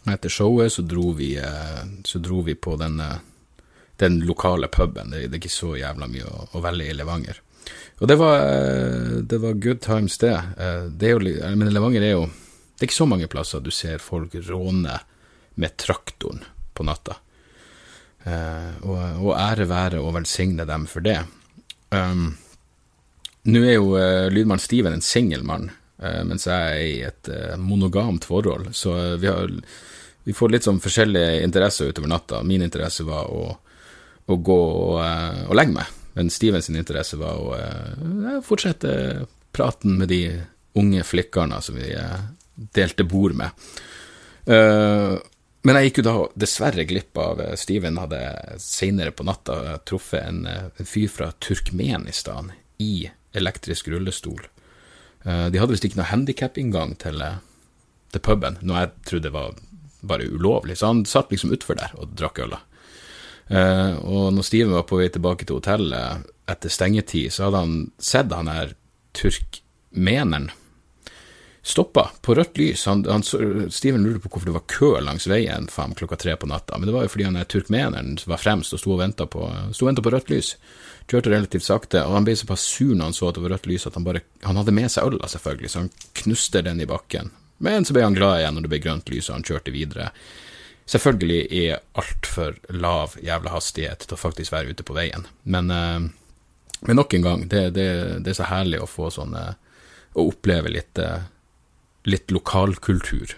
Etter 0.08 0.32
showet 0.32 0.72
så 0.72 0.82
dro 0.88 1.10
vi, 1.12 1.34
eh, 1.36 1.82
så 2.04 2.18
dro 2.18 2.40
vi 2.40 2.54
på 2.54 2.78
den, 2.80 2.96
den 4.00 4.20
lokale 4.24 4.68
puben. 4.72 5.10
Det, 5.12 5.26
er 5.28 5.36
ikke 5.36 5.52
så 5.52 5.74
jævla 5.76 6.08
mye 6.08 6.24
å, 6.24 6.48
å 6.56 6.64
velge 6.64 6.88
i 6.88 6.96
Levanger. 6.96 7.42
Og 7.98 8.08
det 8.08 8.16
var, 8.16 8.40
eh, 8.40 9.22
det 9.22 9.38
var 9.38 9.52
good 9.52 9.80
times, 9.80 10.18
det. 10.18 10.34
Eh, 10.58 10.82
det 10.84 11.08
er 11.08 11.16
jo, 11.16 11.56
men 11.56 11.72
Levanger 11.72 12.02
er 12.02 12.14
jo 12.14 12.28
Det 12.78 12.84
er 12.84 12.90
ikke 12.92 13.02
så 13.02 13.10
mange 13.10 13.26
plasser 13.26 13.58
du 13.58 13.72
ser 13.74 13.98
folk 13.98 14.34
råne 14.46 15.00
med 15.58 15.76
traktoren 15.76 16.44
på 16.74 16.84
natta. 16.86 17.16
Uh, 18.22 18.70
og, 18.86 18.98
og, 19.24 19.32
ære 19.34 19.66
være 19.66 19.98
og 19.98 20.14
velsigne 20.14 20.62
dem 20.62 20.84
for 20.86 21.02
det. 21.02 21.16
Um, 21.90 22.36
Nå 23.50 23.64
er 23.64 23.80
jo 23.80 23.98
lydmann 24.30 24.62
Steven 24.62 24.94
en 24.94 25.02
singel 25.02 25.42
mann, 25.42 25.72
mens 25.98 26.46
jeg 26.46 26.54
er 26.54 26.86
i 26.86 27.02
et 27.08 27.30
monogamt 27.58 28.28
forhold, 28.28 28.68
så 28.76 29.16
vi, 29.18 29.26
har, 29.26 29.50
vi 30.22 30.36
får 30.36 30.52
litt 30.52 30.68
sånn 30.68 30.82
forskjellige 30.84 31.42
interesser 31.42 31.90
utover 31.90 32.12
natta. 32.12 32.44
Min 32.46 32.62
interesse 32.62 33.08
var 33.08 33.26
å, 33.26 33.56
å 34.26 34.36
gå 34.36 34.60
og, 34.62 35.00
og 35.48 35.58
legge 35.58 35.80
meg 35.80 35.97
men 36.14 36.30
Steven 36.30 36.62
sin 36.62 36.76
interesse 36.76 37.18
var 37.20 37.38
å 37.38 37.54
eh, 37.56 38.38
fortsette 38.44 38.92
praten 39.54 39.98
med 40.00 40.10
de 40.12 40.22
unge 40.78 41.04
flikkerne 41.04 41.60
som 41.62 41.78
vi 41.78 41.92
eh, 41.94 42.20
delte 42.74 43.06
bord 43.06 43.36
med. 43.38 43.66
Uh, 44.48 45.18
men 45.66 45.76
jeg 45.76 45.88
gikk 45.88 45.98
jo 46.00 46.04
da 46.06 46.14
dessverre 46.40 46.86
glipp 46.88 47.18
av 47.20 47.42
Steven 47.60 47.98
hadde 48.00 48.20
seinere 48.62 49.12
på 49.12 49.26
natta 49.26 49.76
truffet 49.86 50.22
en, 50.22 50.46
en, 50.48 50.86
fyr 50.88 51.10
fra 51.12 51.28
Turkmenistan 51.44 52.48
i 52.80 53.10
elektrisk 53.36 53.90
rullestol. 53.92 54.40
De 55.26 55.60
hadde 55.60 55.74
visst 55.74 55.84
ikke 55.84 55.98
noe 55.98 56.08
handikapinngang 56.08 56.94
til, 57.02 57.20
til 58.14 58.24
puben, 58.24 58.56
noe 58.64 58.86
jeg 58.86 58.94
trodde 59.10 59.34
var 59.34 59.58
bare 60.00 60.30
ulovlig, 60.30 60.78
så 60.78 60.92
han 60.94 61.04
satt 61.04 61.34
liksom 61.34 61.52
utfor 61.52 61.78
der 61.78 61.92
og 61.98 62.14
drakk 62.16 62.40
øl. 62.46 62.56
Uh, 63.48 63.96
og 64.04 64.32
når 64.36 64.44
Steven 64.44 64.76
var 64.76 64.84
på 64.88 65.00
vei 65.00 65.08
tilbake 65.12 65.46
til 65.48 65.56
hotellet 65.60 66.26
etter 66.48 66.72
stengetid, 66.72 67.32
så 67.32 67.48
hadde 67.48 67.64
han 67.64 67.76
sett 68.00 68.32
han 68.32 68.50
her 68.52 68.74
turkmeneren 69.16 70.50
stoppa 71.68 72.10
på 72.22 72.34
rødt 72.34 72.58
lys. 72.58 72.86
Han, 72.86 73.04
han, 73.04 73.22
Steven 73.70 74.04
lurte 74.04 74.22
på 74.24 74.30
hvorfor 74.32 74.48
det 74.48 74.54
var 74.56 74.66
kø 74.72 74.90
langs 75.04 75.26
veien 75.28 75.68
fem 75.68 75.92
klokka 75.96 76.16
tre 76.16 76.36
på 76.40 76.48
natta, 76.48 76.78
men 76.78 76.88
det 76.88 76.94
var 76.96 77.04
jo 77.04 77.12
fordi 77.12 77.26
han 77.28 77.36
her 77.36 77.48
turkmeneren 77.48 78.14
var 78.24 78.40
fremst 78.40 78.72
og 78.72 78.80
sto 78.80 78.94
og 78.94 79.02
venta 79.02 79.26
på, 79.28 79.44
på, 79.48 80.12
rødt 80.14 80.32
lys. 80.32 80.54
Kjørte 81.08 81.32
relativt 81.32 81.64
sakte, 81.64 82.04
og 82.04 82.16
han 82.16 82.28
ble 82.28 82.36
såpass 82.36 82.64
sur 82.68 82.94
når 82.94 83.10
han 83.10 83.16
så 83.16 83.28
at 83.28 83.36
det 83.36 83.44
var 83.44 83.54
rødt 83.56 83.68
lys 83.68 83.86
at 83.88 83.96
han 83.96 84.04
bare 84.04 84.24
Han 84.44 84.56
hadde 84.60 84.76
med 84.76 84.92
seg 84.92 85.08
øla, 85.08 85.28
selvfølgelig, 85.28 85.70
så 85.70 85.84
han 85.84 85.92
knuste 86.22 86.62
den 86.64 86.80
i 86.80 86.88
bakken. 86.88 87.32
Men 87.64 87.84
så 87.84 87.96
ble 87.96 88.04
han 88.06 88.16
glad 88.16 88.40
igjen 88.40 88.54
når 88.56 88.64
det 88.64 88.72
ble 88.72 88.84
grønt 88.84 89.12
lys, 89.12 89.28
og 89.28 89.38
han 89.38 89.48
kjørte 89.48 89.74
videre 89.74 90.12
selvfølgelig 90.88 91.40
i 91.52 91.64
altfor 92.00 92.56
lav 92.72 93.16
jævla 93.24 93.52
hastighet 93.52 94.06
til 94.06 94.16
å 94.16 94.20
faktisk 94.20 94.54
være 94.54 94.72
ute 94.72 94.86
på 94.86 94.96
veien. 94.96 95.26
Men, 95.44 95.70
eh, 95.70 96.06
men 96.88 97.00
nok 97.00 97.14
en 97.14 97.26
gang, 97.26 97.48
det, 97.50 97.64
det, 97.76 97.88
det, 98.24 98.32
er 98.32 98.38
så 98.38 98.48
herlig 98.52 98.82
å 98.82 98.90
få 98.90 99.10
sånne 99.14 99.50
Å 100.18 100.22
oppleve 100.24 100.70
litt, 100.72 100.98
eh, 100.98 101.26
litt 102.08 102.32
lokalkultur. 102.32 103.34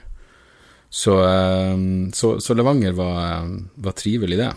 Så, 0.88 1.16
eh, 1.26 1.80
så, 2.14 2.28
så, 2.40 2.54
Levanger 2.54 2.94
var, 2.96 3.50
var 3.74 3.96
trivelig, 3.98 4.38
det. 4.38 4.52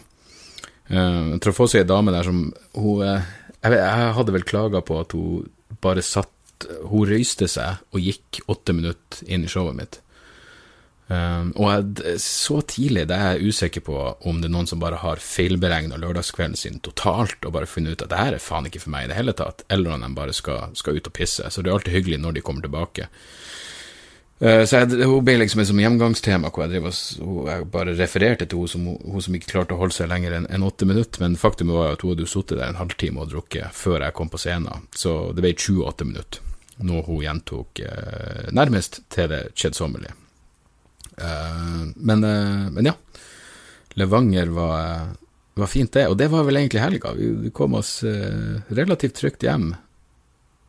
Jeg 0.94 1.40
traff 1.42 1.60
også 1.64 1.80
ei 1.80 1.88
dame 1.90 2.14
der 2.14 2.28
som 2.28 2.46
hun, 2.78 3.02
jeg, 3.02 3.74
jeg 3.74 4.14
hadde 4.20 4.36
vel 4.36 4.46
klaga 4.46 4.84
på 4.86 5.00
at 5.00 5.16
hun 5.16 5.50
bare 5.82 6.04
satt 6.06 6.30
Hun 6.86 7.08
røyste 7.10 7.48
seg 7.50 7.82
og 7.92 8.04
gikk 8.04 8.44
åtte 8.52 8.76
minutter 8.78 9.26
inn 9.28 9.44
i 9.44 9.50
showet 9.52 9.76
mitt. 9.76 9.98
Um, 11.14 11.50
og 11.60 12.00
så 12.22 12.62
tidlig 12.66 13.04
det 13.10 13.18
er 13.18 13.36
jeg 13.36 13.52
usikker 13.52 13.84
på 13.86 13.96
om 14.24 14.40
det 14.40 14.48
er 14.48 14.54
noen 14.56 14.70
som 14.70 14.80
bare 14.82 15.02
har 15.02 15.22
feilberegna 15.22 16.00
lørdagskvelden 16.00 16.58
sin 16.58 16.80
totalt 16.86 17.44
og 17.44 17.54
bare 17.58 17.68
funnet 17.70 17.98
ut 17.98 18.06
at 18.06 18.14
det 18.14 18.22
her 18.22 18.38
er 18.38 18.42
faen 18.44 18.70
ikke 18.70 18.82
for 18.86 18.94
meg 18.94 19.06
i 19.06 19.12
det 19.12 19.18
hele 19.20 19.36
tatt, 19.38 19.66
eller 19.74 19.94
om 19.94 20.06
de 20.06 20.10
bare 20.16 20.36
skal, 20.36 20.72
skal 20.80 20.98
ut 20.98 21.10
og 21.10 21.16
pisse. 21.18 21.50
Så 21.52 21.62
det 21.62 21.70
er 21.70 21.76
alltid 21.76 21.98
hyggelig 21.98 22.22
når 22.24 22.38
de 22.38 22.46
kommer 22.46 22.66
tilbake. 22.66 23.10
Uh, 24.40 24.64
så 24.64 24.82
jeg, 24.82 25.04
Hun 25.04 25.28
ble 25.28 25.36
liksom 25.44 25.62
et 25.62 25.70
som 25.70 25.84
hjemgangstema, 25.84 26.54
hvor 26.56 26.72
jeg, 26.72 26.82
og, 26.88 27.44
jeg 27.52 27.70
bare 27.76 27.98
refererte 28.00 28.48
til 28.48 28.64
hun 28.64 28.72
som, 28.72 28.90
hun 28.96 29.28
som 29.28 29.38
ikke 29.38 29.52
klarte 29.54 29.76
å 29.76 29.84
holde 29.84 29.98
seg 30.00 30.10
lenger 30.12 30.40
enn 30.40 30.50
en 30.50 30.66
åtte 30.66 30.88
minutter. 30.90 31.22
Men 31.26 31.38
faktum 31.40 31.76
var 31.76 31.94
at 31.98 32.08
hun 32.08 32.16
hadde 32.16 32.32
sittet 32.32 32.58
der 32.58 32.72
en 32.72 32.80
halvtime 32.80 33.22
og 33.22 33.36
drukket 33.36 33.76
før 33.76 34.08
jeg 34.08 34.18
kom 34.18 34.32
på 34.34 34.42
scenen. 34.42 34.90
Så 34.96 35.34
det 35.36 35.46
ble 35.46 35.54
28 35.60 36.10
minutter, 36.10 36.58
noe 36.88 37.06
hun 37.12 37.24
gjentok 37.28 37.86
uh, 37.86 38.52
nærmest 38.56 39.04
til 39.14 39.32
det 39.36 39.46
kjedsommelige. 39.54 40.23
Eh, 41.18 41.86
men, 41.96 42.24
eh, 42.24 42.70
men, 42.70 42.86
ja. 42.86 42.94
Levanger 43.94 44.48
var, 44.48 45.08
var, 45.54 45.68
fint, 45.68 45.92
det. 45.94 46.08
Og 46.08 46.18
det 46.18 46.28
var 46.28 46.44
vel 46.48 46.58
egentlig 46.58 46.82
helga. 46.82 47.14
Vi, 47.14 47.52
kom 47.54 47.76
oss 47.78 48.04
eh, 48.04 48.62
relativt 48.74 49.16
trygt 49.16 49.44
hjem 49.44 49.74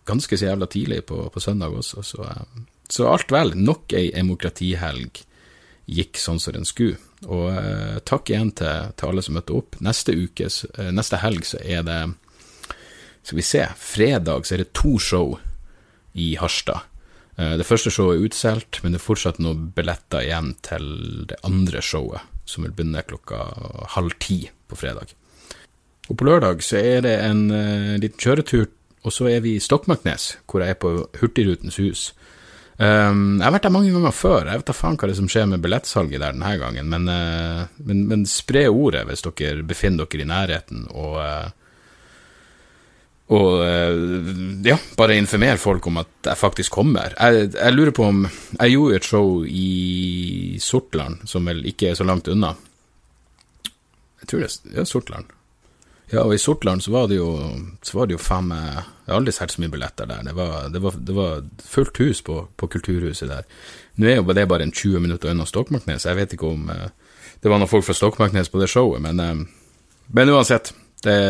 ganske 0.05 0.37
så 0.37 0.51
jævla 0.51 0.67
tidlig 0.69 1.07
på, 1.09 1.23
på 1.33 1.41
søndag 1.41 1.73
også. 1.73 2.03
Så, 2.03 2.27
så, 2.89 3.09
alt 3.09 3.33
vel. 3.33 3.55
Nok 3.57 3.95
ei 3.97 4.11
demokratihelg 4.13 5.23
gikk 5.85 6.21
sånn 6.21 6.41
som 6.41 6.57
den 6.57 6.69
skulle. 6.69 7.01
Og 7.25 7.49
takk 8.05 8.29
igjen 8.29 8.51
til, 8.53 8.93
til, 8.93 9.09
alle 9.09 9.25
som 9.25 9.39
møtte 9.39 9.57
opp. 9.57 9.79
Neste, 9.81 10.13
uke, 10.13 10.51
neste 10.93 11.21
helg 11.23 11.49
så 11.49 11.61
er 11.65 11.87
det 11.89 11.99
Skal 13.25 13.39
vi 13.39 13.45
se, 13.49 13.63
fredag 13.81 14.45
så 14.45 14.59
er 14.59 14.67
det 14.67 14.75
to 14.77 14.99
show 15.01 15.39
i 16.13 16.35
Harstad. 16.37 16.85
Eh, 17.37 17.57
det 17.59 17.67
første 17.67 17.91
showet 17.91 18.19
er 18.19 18.29
utsolgt, 18.29 18.81
men 18.83 18.95
det 18.95 19.00
er 19.00 19.09
fortsatt 19.09 19.41
noen 19.43 19.69
billetter 19.75 20.23
igjen 20.23 20.55
til 20.67 20.87
det 21.31 21.41
andre 21.47 21.83
showet, 21.83 22.23
som 22.47 22.67
vil 22.67 22.75
begynne 22.76 23.03
klokka 23.07 23.41
halv 23.97 24.14
ti 24.23 24.45
på 24.71 24.79
fredag. 24.79 25.14
Og 26.11 26.19
på 26.21 26.26
lørdag 26.29 26.62
så 26.62 26.79
er 26.79 27.05
det 27.07 27.14
en 27.25 27.47
uh, 27.49 27.97
liten 27.97 28.21
kjøretur, 28.21 28.69
og 29.05 29.12
så 29.12 29.31
er 29.33 29.41
vi 29.45 29.57
i 29.57 29.62
Stokmarknes, 29.62 30.35
hvor 30.45 30.62
jeg 30.62 30.75
er 30.75 30.81
på 30.81 30.93
Hurtigrutens 31.21 31.81
hus. 31.81 32.11
Um, 32.76 33.38
jeg 33.38 33.47
har 33.47 33.55
vært 33.55 33.67
der 33.69 33.73
mange 33.73 33.93
ganger 33.95 34.14
før, 34.14 34.49
jeg 34.50 34.61
vet 34.61 34.69
da 34.69 34.75
faen 34.76 34.97
hva 35.00 35.09
det 35.09 35.17
som 35.17 35.29
skjer 35.31 35.47
med 35.49 35.62
billettsalget 35.64 36.21
der 36.21 36.35
denne 36.35 36.55
gangen, 36.61 36.91
men, 36.93 37.09
uh, 37.09 37.64
men, 37.88 38.05
men 38.11 38.25
spre 38.29 38.67
ordet 38.69 39.07
hvis 39.09 39.25
dere 39.25 39.64
befinner 39.67 40.11
dere 40.11 40.26
i 40.26 40.29
nærheten 40.29 40.87
og 40.93 41.21
uh, 41.23 41.53
og 43.33 43.62
eh, 43.64 43.95
ja, 44.69 44.76
bare 44.99 45.16
informere 45.16 45.57
folk 45.57 45.87
om 45.88 46.02
at 46.02 46.28
jeg 46.28 46.37
faktisk 46.37 46.75
kommer. 46.76 47.14
Jeg, 47.16 47.54
jeg, 47.54 47.73
lurer 47.73 47.95
på 47.97 48.04
om 48.04 48.26
Jeg 48.26 48.75
gjorde 48.75 48.99
et 48.99 49.09
show 49.09 49.31
i 49.49 50.59
Sortland, 50.61 51.25
som 51.28 51.49
vel 51.49 51.64
ikke 51.64 51.90
er 51.90 51.97
så 51.97 52.04
langt 52.04 52.28
unna. 52.28 52.52
Jeg 54.21 54.28
tror 54.28 54.45
det 54.45 54.76
er 54.76 54.85
Sortland. 54.88 55.33
Ja, 56.12 56.21
og 56.21 56.35
i 56.35 56.38
Sortland 56.38 56.85
så 56.85 56.93
var 56.93 57.07
det 57.09 57.16
jo 57.16 57.31
Så 57.83 57.97
var 57.97 58.07
det 58.07 58.12
jo 58.12 58.21
faen 58.21 58.50
meg 58.50 58.61
Jeg 58.61 59.09
har 59.09 59.16
aldri 59.16 59.33
sett 59.33 59.54
så 59.54 59.62
mye 59.62 59.73
billetter 59.73 60.07
der. 60.09 60.21
Det 60.28 60.37
var, 60.37 60.69
det 60.69 60.83
var, 60.85 61.00
det 61.00 61.16
var 61.16 61.43
fullt 61.64 61.99
hus 62.04 62.23
på, 62.23 62.38
på, 62.57 62.69
Kulturhuset 62.69 63.28
der. 63.28 63.49
Nå 63.97 64.09
er 64.09 64.21
jo 64.21 64.37
det 64.37 64.49
bare 64.49 64.69
en 64.69 64.73
20 64.73 65.00
minutter 65.00 65.33
unna 65.33 65.49
Stokmarknes. 65.49 66.04
Jeg 66.04 66.16
vet 66.16 66.37
ikke 66.37 66.52
om 66.52 66.69
uh, 66.69 66.88
det 67.40 67.50
var 67.50 67.61
noen 67.61 67.69
folk 67.69 67.85
fra 67.85 67.97
Stokmarknes 67.97 68.49
på 68.49 68.61
det 68.61 68.71
showet, 68.73 69.02
men, 69.04 69.21
uh, 69.21 70.09
men 70.09 70.33
uansett. 70.33 70.73
Det, 71.05 71.21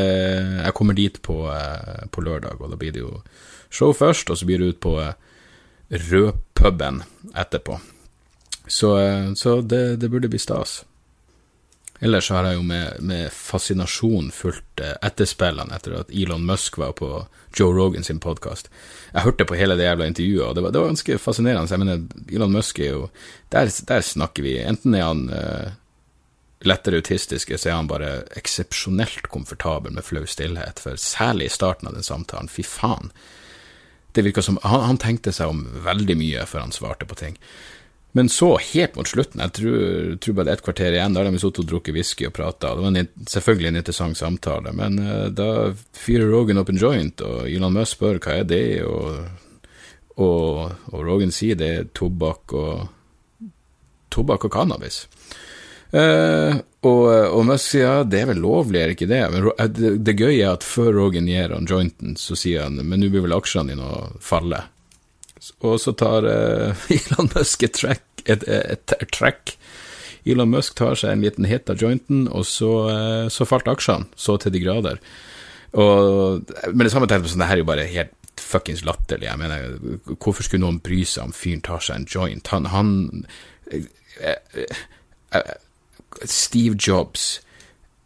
jeg 0.64 0.74
kommer 0.74 0.94
dit 0.94 1.20
på, 1.22 1.40
eh, 1.50 2.06
på, 2.10 2.22
lørdag, 2.22 2.60
og 2.60 2.70
da 2.70 2.78
blir 2.78 2.94
det 2.94 3.02
jo 3.02 3.18
show 3.74 3.94
først, 3.96 4.30
og 4.30 4.38
så 4.38 4.46
blir 4.46 4.62
det 4.62 4.74
ut 4.74 4.82
på 4.86 4.94
eh, 5.02 5.14
Rødpuben 5.90 7.02
etterpå. 7.34 7.80
Så, 8.66 8.96
eh, 9.00 9.32
så 9.34 9.60
det, 9.60 9.96
det, 9.96 10.10
burde 10.12 10.30
bli 10.30 10.38
stas. 10.38 10.84
Ellers 12.04 12.28
har 12.28 12.46
jeg 12.46 12.58
jo 12.58 12.64
med, 12.66 13.00
med 13.00 13.32
fascinasjon 13.32 14.30
fulgt 14.34 14.82
etterspillene 14.82 15.74
etter 15.76 15.94
at 16.02 16.10
Elon 16.12 16.42
Musk 16.46 16.76
var 16.78 16.92
på 16.98 17.10
Joe 17.54 17.74
Rogan 17.74 18.04
sin 18.04 18.20
podkast. 18.20 18.68
Jeg 19.12 19.24
hørte 19.24 19.46
på 19.48 19.56
hele 19.58 19.76
det 19.78 19.86
jævla 19.86 20.10
intervjuet, 20.10 20.48
og 20.48 20.56
det 20.56 20.64
var, 20.64 20.74
det 20.74 20.82
var 20.82 20.90
ganske 20.92 21.18
fascinerende. 21.22 21.70
Jeg 21.70 21.82
mener, 21.82 22.02
Elon 22.34 22.52
Musk 22.52 22.82
er 22.82 22.92
jo 22.92 23.08
Der, 23.54 23.70
der 23.88 24.00
snakker 24.00 24.42
vi 24.42 24.58
Enten 24.58 24.94
er 24.94 25.06
han 25.06 25.28
lettere 26.68 27.00
autistiske, 27.02 27.58
så 27.58 27.70
er 27.70 27.78
han 27.78 27.90
bare 27.90 28.10
eksepsjonelt 28.38 29.28
komfortabel 29.32 29.94
med 29.94 30.06
flau 30.06 30.24
stillhet, 30.28 30.82
for 30.82 31.00
særlig 31.00 31.50
i 31.50 31.54
starten 31.54 31.90
av 31.90 31.96
den 31.96 32.06
samtalen, 32.06 32.50
fy 32.52 32.64
faen. 32.66 33.12
Det 34.14 34.22
virka 34.22 34.42
som 34.42 34.60
han, 34.62 34.84
han, 34.88 35.00
tenkte 35.02 35.32
seg 35.34 35.50
om 35.50 35.64
veldig 35.84 36.16
mye 36.20 36.44
før 36.46 36.66
han 36.66 36.74
svarte 36.74 37.08
på 37.10 37.18
ting. 37.18 37.38
Men 38.14 38.28
så, 38.30 38.52
helt 38.62 38.94
mot 38.94 39.08
slutten, 39.10 39.40
jeg 39.42 39.52
tror, 39.56 39.78
tror 40.22 40.34
bare 40.38 40.46
det 40.46 40.52
er 40.52 40.60
et 40.60 40.66
kvarter 40.68 40.94
igjen, 40.94 41.16
da 41.16 41.24
har 41.24 41.32
de 41.34 41.40
sittet 41.42 41.64
og 41.64 41.70
drukket 41.72 41.96
whisky 41.96 42.28
og 42.28 42.36
prata, 42.36 42.70
det 42.76 42.84
var 42.84 42.98
en, 43.00 43.08
selvfølgelig 43.26 43.70
en 43.72 43.78
interessant 43.80 44.20
samtale, 44.20 44.74
men 44.78 45.00
uh, 45.02 45.30
da 45.34 45.48
fyrer 45.98 46.30
Rogan 46.30 46.62
opp 46.62 46.70
en 46.70 46.78
joint, 46.78 47.24
og 47.26 47.48
Elon 47.50 47.74
Musk 47.74 47.98
spør 47.98 48.20
hva 48.22 48.36
er 48.38 48.46
det, 48.46 48.66
og, 48.86 49.24
og, 50.14 50.76
og 50.92 51.02
Rogan 51.02 51.34
sier 51.34 51.58
det 51.58 51.72
er 51.80 51.90
tobakk 51.90 52.54
og 52.54 52.86
tobakk 54.14 54.46
og 54.46 54.54
cannabis. 54.60 55.08
Uh, 55.94 56.58
og, 56.82 57.04
og 57.06 57.44
Musk 57.46 57.70
sier 57.70 57.84
ja, 57.86 57.98
det 58.02 58.24
er 58.24 58.30
vel 58.32 58.40
lovlig, 58.42 58.80
er 58.80 58.94
ikke 58.94 59.08
det? 59.08 59.20
Men 59.30 59.46
det, 59.76 59.92
det 60.04 60.16
gøye 60.18 60.40
er 60.40 60.56
at 60.56 60.66
før 60.66 60.90
Rogan 60.96 61.28
gir 61.30 61.54
han 61.54 61.68
jointen, 61.70 62.16
så 62.18 62.36
sier 62.38 62.66
han 62.66 62.80
men 62.80 62.98
nå 63.00 63.12
blir 63.12 63.24
vel 63.24 63.36
aksjene 63.36 63.72
dine 63.72 63.86
å 63.86 64.00
falle. 64.22 64.64
Og 65.62 65.78
så 65.80 65.94
tar 65.96 66.26
uh, 66.26 66.86
Elon 66.96 67.30
Musk 67.34 67.62
et 67.66 67.78
track, 67.78 68.04
et, 68.24 68.42
et, 68.48 68.96
et 68.98 69.14
track. 69.14 69.54
Elon 70.24 70.50
Musk 70.50 70.76
tar 70.80 70.98
seg 70.98 71.14
en 71.14 71.24
liten 71.24 71.46
hit 71.48 71.70
av 71.70 71.80
jointen, 71.80 72.26
og 72.32 72.48
så, 72.48 72.72
uh, 72.90 73.24
så 73.32 73.46
falt 73.48 73.70
aksjene 73.70 74.10
så 74.18 74.38
til 74.40 74.54
de 74.56 74.64
grader. 74.64 75.00
Og, 75.74 76.52
men 76.70 76.86
det 76.86 76.92
samme 76.92 77.08
tenkte 77.10 77.26
jeg 77.26 77.34
sånn, 77.34 77.42
det 77.42 77.50
her 77.50 77.58
er 77.58 77.64
jo 77.64 77.70
bare 77.70 77.88
helt 77.90 78.14
fuckings 78.40 78.84
latterlig. 78.86 79.28
Jeg 79.28 79.40
mener, 79.40 79.78
hvorfor 80.18 80.46
skulle 80.46 80.64
noen 80.64 80.80
bry 80.84 81.02
seg 81.06 81.28
om 81.28 81.34
fyren 81.34 81.62
tar 81.64 81.82
seg 81.82 82.00
en 82.00 82.08
joint? 82.10 82.50
Han, 82.54 82.68
han 82.70 82.92
eh, 83.70 83.86
eh, 85.34 85.54
Steve 86.24 86.76
Jobs, 86.78 87.40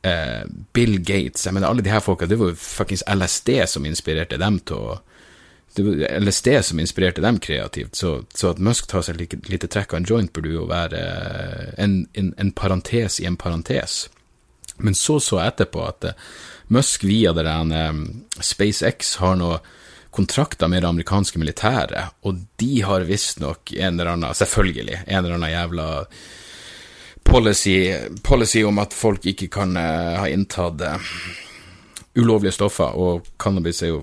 eh, 0.03 0.45
Bill 0.73 0.99
Gates 0.99 1.47
jeg 1.47 1.55
mener, 1.55 1.69
Alle 1.69 1.83
de 1.83 1.93
her 1.93 2.01
folka, 2.05 2.27
det 2.27 2.39
var 2.39 2.53
jo 2.53 2.61
fuckings 2.61 3.05
LSD 3.07 3.67
som 3.67 3.87
inspirerte 3.87 4.41
dem 4.41 4.61
til 4.61 4.77
å 4.77 4.99
det 5.77 5.85
var 5.85 6.21
LSD 6.25 6.49
som 6.65 6.81
inspirerte 6.81 7.23
dem 7.23 7.37
kreativt, 7.39 7.95
så, 7.95 8.25
så 8.35 8.51
at 8.51 8.59
Musk 8.59 8.89
tar 8.91 9.05
seg 9.05 9.21
et 9.21 9.51
lite 9.53 9.69
trekk 9.71 9.93
av 9.93 10.01
en 10.01 10.07
joint, 10.09 10.33
burde 10.33 10.51
jo 10.51 10.65
være 10.67 11.03
en, 11.79 12.01
en, 12.19 12.33
en 12.41 12.51
parentes 12.57 13.21
i 13.21 13.27
en 13.29 13.37
parentes. 13.39 14.09
Men 14.83 14.97
så 14.99 15.21
så 15.23 15.39
jeg 15.39 15.53
etterpå 15.53 15.85
at 15.85 16.09
Musk 16.75 17.05
via 17.07 17.35
det 17.37 17.45
der 17.47 18.01
SpaceX 18.41 19.17
har 19.23 19.39
noe 19.39 19.61
kontrakter 20.11 20.69
med 20.73 20.83
det 20.83 20.89
amerikanske 20.89 21.39
militæret, 21.39 22.17
og 22.27 22.41
de 22.59 22.81
har 22.83 23.07
visstnok 23.07 23.73
en 23.77 24.01
eller 24.01 24.15
annen, 24.15 24.35
selvfølgelig, 24.35 25.03
en 25.07 25.21
eller 25.21 25.37
annen 25.37 25.53
jævla 25.53 25.89
policy, 27.31 27.97
policy 28.23 28.65
om 28.65 28.79
at 28.79 28.95
folk 28.95 29.27
ikke 29.27 29.49
kan 29.53 29.77
uh, 29.77 30.17
ha 30.21 30.29
inntatt 30.29 30.81
uh, 30.81 31.13
ulovlige 32.19 32.55
stoffer, 32.57 32.97
og 32.97 33.29
cannabis 33.41 33.83
er 33.83 33.93
jo 33.93 34.03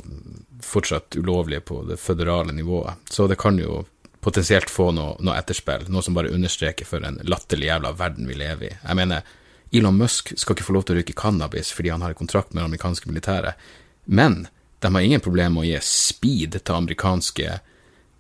fortsatt 0.66 1.18
ulovlig 1.18 1.64
på 1.66 1.82
det 1.90 1.98
føderale 2.02 2.54
nivået, 2.54 3.02
så 3.10 3.28
det 3.28 3.38
kan 3.42 3.58
jo 3.60 3.84
potensielt 4.26 4.70
få 4.70 4.90
noe, 4.96 5.18
noe 5.22 5.38
etterspill, 5.38 5.86
noe 5.94 6.02
som 6.06 6.16
bare 6.18 6.34
understreker 6.34 6.88
for 6.90 7.04
en 7.06 7.20
latterlig 7.30 7.70
jævla 7.70 7.92
verden 7.98 8.30
vi 8.30 8.38
lever 8.40 8.72
i. 8.72 8.74
Jeg 8.80 8.98
mener, 8.98 9.28
Elon 9.76 9.98
Musk 10.00 10.32
skal 10.38 10.56
ikke 10.56 10.66
få 10.66 10.74
lov 10.78 10.86
til 10.88 10.96
å 10.96 11.02
røyke 11.02 11.18
cannabis 11.18 11.70
fordi 11.76 11.92
han 11.94 12.06
har 12.06 12.18
kontrakt 12.18 12.54
med 12.54 12.64
det 12.64 12.70
amerikanske 12.72 13.10
militæret, 13.12 13.62
men 14.06 14.48
de 14.82 14.92
har 14.94 15.06
ingen 15.06 15.24
problemer 15.24 15.54
med 15.54 15.66
å 15.66 15.70
gi 15.70 15.82
speed 15.86 16.58
til 16.62 16.78
amerikanske 16.78 17.60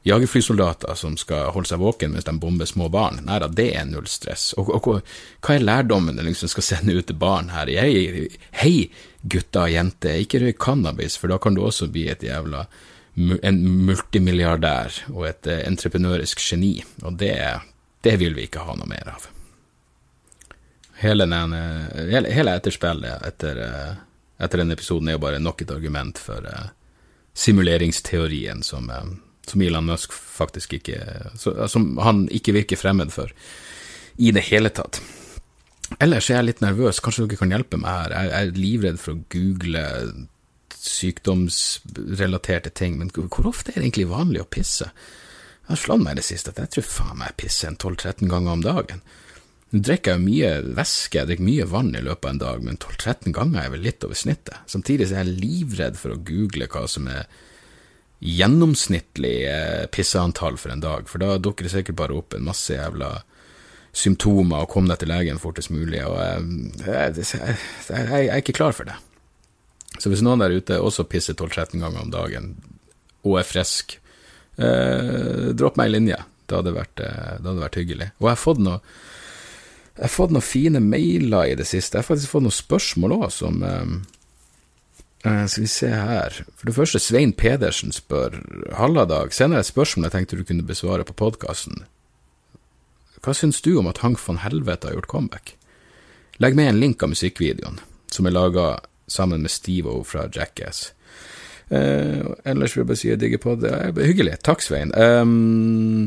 jagerflysoldater 0.05 0.93
som 0.95 1.17
skal 1.17 1.49
holde 1.55 1.69
seg 1.71 1.81
våken 1.81 2.13
mens 2.13 2.27
de 2.27 2.35
bomber 2.39 2.69
små 2.69 2.89
barn. 2.93 3.23
Nei 3.25 3.39
da, 3.41 3.49
det 3.49 3.71
er 3.73 3.87
null 3.89 4.07
stress. 4.09 4.51
Og, 4.59 4.69
og, 4.69 4.89
og 4.91 5.45
hva 5.45 5.55
er 5.55 5.65
lærdommen 5.65 6.17
den 6.17 6.29
liksom 6.29 6.51
skal 6.51 6.67
sende 6.67 6.97
ut 6.97 7.09
til 7.09 7.17
barn 7.19 7.49
her? 7.55 7.71
Hei, 7.73 8.27
hei, 8.61 8.75
gutter 9.23 9.65
og 9.65 9.73
jenter, 9.73 10.19
ikke 10.21 10.43
røyk 10.43 10.59
cannabis, 10.61 11.17
for 11.17 11.33
da 11.33 11.39
kan 11.41 11.57
du 11.57 11.63
også 11.65 11.89
bli 11.89 12.05
et 12.13 12.25
jævla 12.25 12.67
en 13.15 13.61
multimilliardær 13.87 15.05
og 15.13 15.23
et 15.29 15.47
uh, 15.47 15.61
entreprenørisk 15.63 16.41
geni, 16.43 16.73
og 17.01 17.15
det, 17.21 17.37
det 18.03 18.17
vil 18.19 18.35
vi 18.35 18.49
ikke 18.49 18.65
ha 18.67 18.75
noe 18.75 18.89
mer 18.91 19.13
av 19.13 19.29
hele, 20.99 21.25
den, 21.25 21.53
hele, 22.11 22.31
hele 22.31 22.55
etterspillet 22.55 23.23
etter, 23.27 23.59
eh, 23.63 23.95
etter 24.39 24.61
denne 24.61 24.75
episoden 24.77 25.09
er 25.09 25.17
jo 25.17 25.23
bare 25.25 25.41
nok 25.43 25.63
et 25.65 25.71
argument 25.71 26.19
for 26.19 26.47
simuleringsteorien 27.35 28.63
som, 28.63 28.87
som, 29.51 29.61
Elon 29.61 29.87
Musk 29.89 30.13
faktisk 30.13 30.73
ikke 30.77 30.97
Som 31.71 31.97
han 32.01 32.25
ikke 32.33 32.55
virker 32.55 32.79
fremmed 32.79 33.13
for 33.13 33.31
i 34.15 34.31
det 34.31 34.45
hele 34.47 34.69
tatt. 34.71 35.01
Ellers 35.99 36.29
er 36.29 36.39
jeg 36.39 36.47
litt 36.47 36.61
nervøs, 36.63 37.01
kanskje 37.03 37.25
dere 37.25 37.39
kan 37.41 37.51
hjelpe 37.51 37.79
meg 37.81 37.91
her. 37.91 38.13
Jeg 38.15 38.31
er 38.37 38.55
livredd 38.57 39.01
for 39.01 39.11
å 39.11 39.23
google 39.33 39.83
sykdomsrelaterte 40.85 42.71
ting, 42.71 42.97
men 42.99 43.11
hvor 43.11 43.49
ofte 43.49 43.73
er 43.73 43.81
det 43.81 43.89
egentlig 43.89 44.07
vanlig 44.13 44.43
å 44.43 44.49
pisse? 44.49 44.87
Jeg 45.65 45.73
har 45.73 45.81
slått 45.81 46.03
meg 46.05 46.15
i 46.15 46.21
det 46.21 46.27
siste 46.27 46.53
at 46.53 46.61
jeg 46.61 46.73
tror 46.75 46.87
faen 46.87 47.19
meg 47.19 47.31
jeg 47.31 47.39
pisser 47.43 47.71
en 47.71 47.79
12-13 47.81 48.31
ganger 48.31 48.51
om 48.53 48.65
dagen. 48.65 49.03
Nå 49.73 49.81
drikker 49.83 50.15
jeg 50.15 50.23
mye 50.23 50.51
væske, 50.77 51.17
jeg 51.17 51.29
drikker 51.31 51.47
mye 51.49 51.65
vann 51.71 51.91
i 51.97 52.03
løpet 52.05 52.27
av 52.27 52.31
en 52.31 52.43
dag, 52.43 52.63
men 52.67 52.77
12-13 52.77 53.35
ganger 53.35 53.63
er 53.63 53.73
vel 53.73 53.83
litt 53.83 54.05
over 54.05 54.19
snittet. 54.19 54.61
Samtidig 54.71 55.09
er 55.09 55.23
jeg 55.23 55.39
livredd 55.41 55.97
for 55.99 56.13
å 56.13 56.21
google 56.21 56.69
hva 56.71 56.85
som 56.91 57.09
er 57.11 57.25
gjennomsnittlig 58.23 59.37
eh, 59.49 59.85
pisseantall 59.91 60.59
for 60.61 60.73
en 60.73 60.83
dag, 60.83 61.09
for 61.09 61.21
da 61.21 61.37
dukker 61.41 61.67
det 61.67 61.73
sikkert 61.73 61.99
bare 61.99 62.19
opp 62.19 62.35
en 62.35 62.47
masse 62.47 62.73
jævla 62.73 63.17
symptomer, 63.95 64.63
og 64.63 64.71
kom 64.71 64.87
deg 64.89 64.99
til 65.01 65.11
legen 65.11 65.41
fortest 65.41 65.71
mulig, 65.73 66.01
og 66.05 66.17
eh, 66.19 66.47
jeg, 66.85 67.25
jeg, 67.25 67.57
jeg, 67.89 68.07
jeg 68.07 68.29
er 68.29 68.41
ikke 68.43 68.57
klar 68.57 68.75
for 68.75 68.87
det. 68.87 68.97
Så 69.99 70.11
hvis 70.11 70.23
noen 70.25 70.41
der 70.43 70.55
ute 70.55 70.79
også 70.83 71.07
pisser 71.07 71.37
12-13 71.37 71.79
ganger 71.79 72.03
om 72.03 72.11
dagen, 72.13 72.55
og 73.25 73.39
er 73.39 73.47
frisk, 73.47 73.97
eh, 74.61 75.51
dropp 75.57 75.79
meg 75.79 75.89
i 75.89 75.95
linje. 75.95 76.21
Det 76.45 76.59
hadde, 76.59 76.75
vært, 76.75 77.01
eh, 77.01 77.37
det 77.39 77.47
hadde 77.47 77.63
vært 77.63 77.79
hyggelig. 77.79 78.09
Og 78.19 78.27
jeg 78.27 78.35
har 78.35 78.41
fått 78.41 78.63
noe 78.63 78.79
jeg 79.95 80.03
har 80.03 80.11
fått 80.11 80.33
noen 80.35 80.43
fine 80.43 80.81
mailer 80.83 81.53
i 81.53 81.55
det 81.55 81.63
siste. 81.69 81.95
Jeg 81.95 82.03
har 82.03 82.09
faktisk 82.09 82.33
fått 82.33 82.43
noen 82.43 82.53
spørsmål 82.53 83.13
òg 83.15 83.29
som 83.31 83.61
uh, 83.63 83.93
Skal 85.25 85.63
vi 85.63 85.67
se 85.67 85.87
her. 85.89 86.35
For 86.53 86.69
det 86.69 86.75
første, 86.75 86.99
Svein 87.01 87.31
Pedersen 87.33 87.93
spør 87.95 88.37
Halla, 88.77 89.07
Dag. 89.09 89.33
Senere 89.33 89.63
et 89.63 89.69
spørsmål 89.69 90.05
jeg 90.05 90.13
tenkte 90.13 90.37
du 90.37 90.43
kunne 90.45 90.65
besvare 90.65 91.05
på 91.07 91.15
podkasten. 91.17 91.81
Hva 93.25 93.33
syns 93.33 93.63
du 93.65 93.71
om 93.79 93.89
at 93.89 94.03
Hank 94.03 94.21
von 94.21 94.43
Helvete 94.43 94.91
har 94.91 94.99
gjort 94.99 95.09
comeback? 95.09 95.55
Legg 96.37 96.53
med 96.53 96.69
en 96.69 96.77
link 96.77 97.01
av 97.01 97.09
musikkvideoen, 97.09 97.79
som 98.13 98.29
er 98.29 98.35
laga 98.35 98.67
sammen 99.09 99.41
med 99.41 99.49
Steve-O 99.49 100.03
fra 100.05 100.27
Jackass. 100.29 100.91
Eh, 101.73 102.21
ellers 102.45 102.75
vil 102.75 102.83
jeg 102.83 102.89
bare 102.91 103.01
si 103.01 103.09
jeg 103.09 103.21
digger 103.23 103.41
på 103.41 103.55
det. 103.57 103.73
Hyggelig. 103.97 104.37
Takk, 104.45 104.61
Svein. 104.61 104.93
Um, 104.93 106.05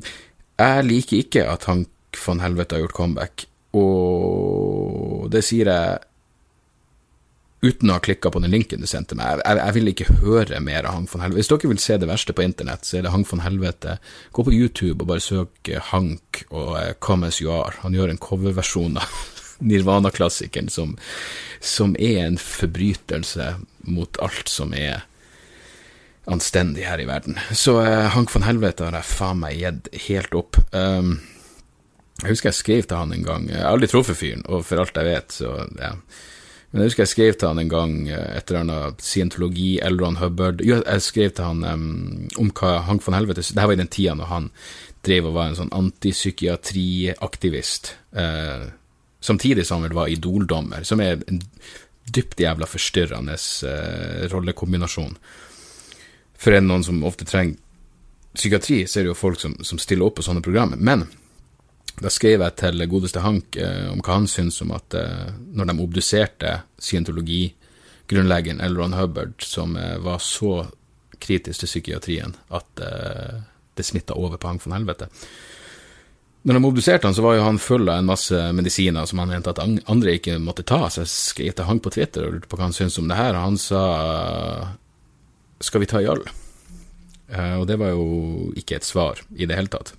jeg 0.63 0.87
liker 0.87 1.25
ikke 1.25 1.49
at 1.51 1.67
Hank 1.67 2.23
von 2.23 2.45
Helvete 2.45 2.77
har 2.77 2.87
gjort 2.87 2.99
comeback. 3.01 3.49
Og 3.75 5.27
det 5.33 5.43
sier 5.49 5.73
jeg 5.75 6.08
uten 7.61 7.91
å 7.91 7.97
ha 7.97 8.03
klikka 8.03 8.31
på 8.31 8.41
den 8.43 8.53
linken 8.55 8.83
du 8.83 8.87
sendte 8.91 9.17
meg. 9.19 9.41
Jeg, 9.43 9.59
jeg, 9.59 9.75
vil 9.75 9.91
ikke 9.93 10.17
høre 10.21 10.61
mer 10.63 10.87
av 10.87 10.95
Hank 10.95 11.11
von 11.13 11.25
Helvete. 11.25 11.41
Hvis 11.41 11.51
dere 11.51 11.73
vil 11.73 11.83
se 11.83 11.97
det 11.99 12.11
verste 12.11 12.37
på 12.37 12.45
internett, 12.47 12.87
så 12.87 12.99
er 12.99 13.07
det 13.07 13.15
Hank 13.15 13.27
von 13.31 13.43
Helvete. 13.43 13.99
Gå 14.37 14.45
på 14.47 14.55
YouTube 14.55 15.03
og 15.03 15.11
bare 15.11 15.25
søk 15.25 15.73
Hank 15.91 16.45
og 16.53 16.77
uh, 16.77 16.93
Come 17.03 17.31
As 17.33 17.41
You 17.43 17.51
Are. 17.55 17.81
Han 17.83 17.99
gjør 17.99 18.15
en 18.15 18.23
coverversjon 18.23 19.01
av 19.03 19.19
Nirvana-klassikeren 19.69 20.71
som, 20.71 20.95
som, 21.59 21.97
er 21.99 22.23
en 22.29 22.39
forbrytelse 22.39 23.57
mot 23.91 24.23
alt 24.23 24.53
som 24.53 24.75
er 24.77 25.03
anstendig 26.29 26.85
her 26.87 27.03
i 27.03 27.09
verden. 27.09 27.41
Så 27.51 27.81
uh, 27.83 28.07
Hank 28.15 28.31
von 28.31 28.47
Helvete 28.47 28.87
har 28.87 29.01
jeg 29.01 29.11
faen 29.11 29.43
meg 29.43 29.59
gitt 29.59 29.91
helt 30.07 30.39
opp. 30.39 30.63
Um, 30.71 31.17
jeg 32.23 32.35
husker 32.35 32.53
jeg 32.53 32.59
skrev 32.59 32.87
til 32.87 32.99
han 32.99 33.13
en 33.15 33.23
gang 33.23 33.45
Jeg 33.47 33.61
har 33.63 33.71
aldri 33.71 33.87
truffet 33.91 34.19
fyren, 34.19 34.41
og 34.51 34.65
for 34.67 34.83
alt 34.83 34.97
jeg 34.99 35.07
vet, 35.07 35.35
så 35.35 35.53
ja. 35.79 35.93
Men 36.71 36.81
jeg 36.83 36.89
husker 36.91 37.03
jeg 37.07 37.15
skrev 37.15 37.33
til 37.39 37.49
han 37.49 37.61
en 37.63 37.73
gang 37.73 37.93
eh, 38.13 38.31
et 38.37 38.47
eller 38.51 38.65
annet 38.67 39.05
scientologi, 39.05 39.71
Elron 39.85 40.21
Hubbard 40.21 40.57
Jo, 40.65 40.75
jeg 40.83 41.01
skrev 41.05 41.31
til 41.33 41.45
han 41.47 41.61
um, 41.65 42.29
om 42.37 42.51
hva 42.53 42.71
Hank 42.85 43.07
von 43.07 43.17
Helvete 43.17 43.47
Det 43.47 43.61
her 43.61 43.71
var 43.71 43.77
i 43.79 43.81
den 43.81 43.95
tida 43.95 44.15
når 44.19 44.29
han 44.33 44.47
drev 45.07 45.23
og 45.31 45.37
var 45.39 45.47
en 45.49 45.57
sånn 45.57 45.73
antipsykiatriaktivist. 45.73 47.85
Uh, 48.13 48.65
samtidig 49.25 49.65
som 49.65 49.77
han 49.79 49.87
vel 49.87 49.97
var 49.97 50.13
idoldommer, 50.13 50.83
som 50.85 51.01
er 51.01 51.23
en 51.31 51.41
dypt 52.11 52.41
jævla 52.43 52.67
forstyrrende 52.69 53.37
uh, 53.39 54.27
rollekombinasjon. 54.33 55.17
For 56.39 56.53
en 56.53 56.67
noen 56.69 56.85
som 56.85 57.07
ofte 57.07 57.25
trenger 57.31 57.57
psykiatri, 58.35 58.87
så 58.91 58.99
er 58.99 59.03
det 59.07 59.13
jo 59.13 59.23
folk 59.23 59.39
som, 59.41 59.55
som 59.65 59.79
stiller 59.81 60.07
opp 60.11 60.17
på 60.19 60.25
sånne 60.27 60.45
programmer. 60.45 60.77
Men 60.77 61.07
da 62.03 62.11
skrev 62.13 62.43
jeg 62.45 62.57
til 62.61 62.87
godeste 62.91 63.23
Hank 63.25 63.57
eh, 63.59 63.89
om 63.91 64.01
hva 64.03 64.19
han 64.21 64.29
syntes 64.31 64.61
om 64.65 64.73
at 64.77 64.95
eh, 64.99 65.29
når 65.57 65.71
de 65.71 65.77
obduserte 65.85 66.55
scientologigrunnleggeren 66.79 68.63
Elron 68.65 68.97
Hubbard, 68.99 69.37
som 69.43 69.77
eh, 69.77 69.97
var 70.05 70.23
så 70.23 70.67
kritisk 71.19 71.65
til 71.65 71.73
psykiatrien 71.73 72.35
at 72.55 72.83
eh, 72.85 73.39
det 73.79 73.87
smitta 73.87 74.17
over 74.19 74.39
på 74.39 74.51
Hank 74.51 74.65
von 74.65 74.75
Helvete 74.75 75.07
Når 76.43 76.55
de 76.55 76.67
obduserte 76.67 77.07
han, 77.07 77.15
så 77.15 77.23
var 77.23 77.37
jo 77.37 77.47
han 77.47 77.59
full 77.63 77.89
av 77.89 78.01
en 78.01 78.11
masse 78.11 78.43
medisiner 78.55 79.07
som 79.07 79.23
han 79.23 79.31
mente 79.33 79.51
at 79.51 79.63
andre 79.63 80.15
ikke 80.19 80.39
måtte 80.43 80.67
ta, 80.67 80.87
så 80.89 81.03
jeg 81.03 81.15
skrev 81.15 81.55
til 81.55 81.67
Hank 81.69 81.83
på 81.85 81.95
Twitter 81.95 82.27
og 82.27 82.37
lurte 82.37 82.51
på 82.51 82.59
hva 82.59 82.69
han 82.69 82.77
syntes 82.77 82.99
om 83.03 83.11
det 83.11 83.19
her, 83.19 83.35
og 83.35 83.51
han 83.51 83.59
sa 83.59 83.83
skal 85.59 85.83
vi 85.83 85.91
ta 85.91 86.01
i 86.03 86.07
øl? 86.07 86.23
Eh, 87.29 87.55
og 87.59 87.67
det 87.69 87.79
var 87.81 87.93
jo 87.93 88.53
ikke 88.57 88.79
et 88.79 88.87
svar 88.87 89.21
i 89.35 89.49
det 89.49 89.59
hele 89.59 89.73
tatt. 89.73 89.95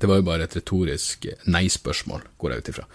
Det 0.00 0.10
var 0.10 0.20
jo 0.20 0.26
bare 0.26 0.46
et 0.48 0.56
retorisk 0.58 1.28
nei-spørsmål, 1.46 2.24
går 2.38 2.54
jeg 2.54 2.62
ut 2.62 2.70
ifra. 2.72 2.86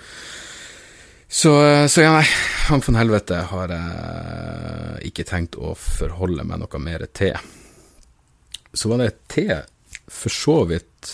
Så, 1.29 1.51
så, 1.87 2.01
ja, 2.01 2.13
nei, 2.15 2.25
han 2.71 2.81
von 2.81 2.97
helvete 2.97 3.43
har 3.51 3.71
jeg 3.75 5.11
ikke 5.11 5.27
tenkt 5.29 5.59
å 5.61 5.75
forholde 5.77 6.45
meg 6.47 6.57
noe 6.63 6.81
mer 6.81 7.05
til. 7.13 7.37
Så 8.73 8.89
var 8.89 9.03
det 9.03 9.11
til, 9.29 9.53
for 10.09 10.33
så 10.33 10.55
vidt, 10.69 11.11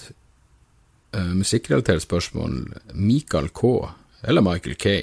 uh, 1.16 1.34
musikkrelatert 1.36 2.06
spørsmål. 2.06 2.62
Michael 2.96 3.52
K, 3.56 3.74
eller 4.24 4.46
Michael 4.46 4.80
K, 4.80 4.96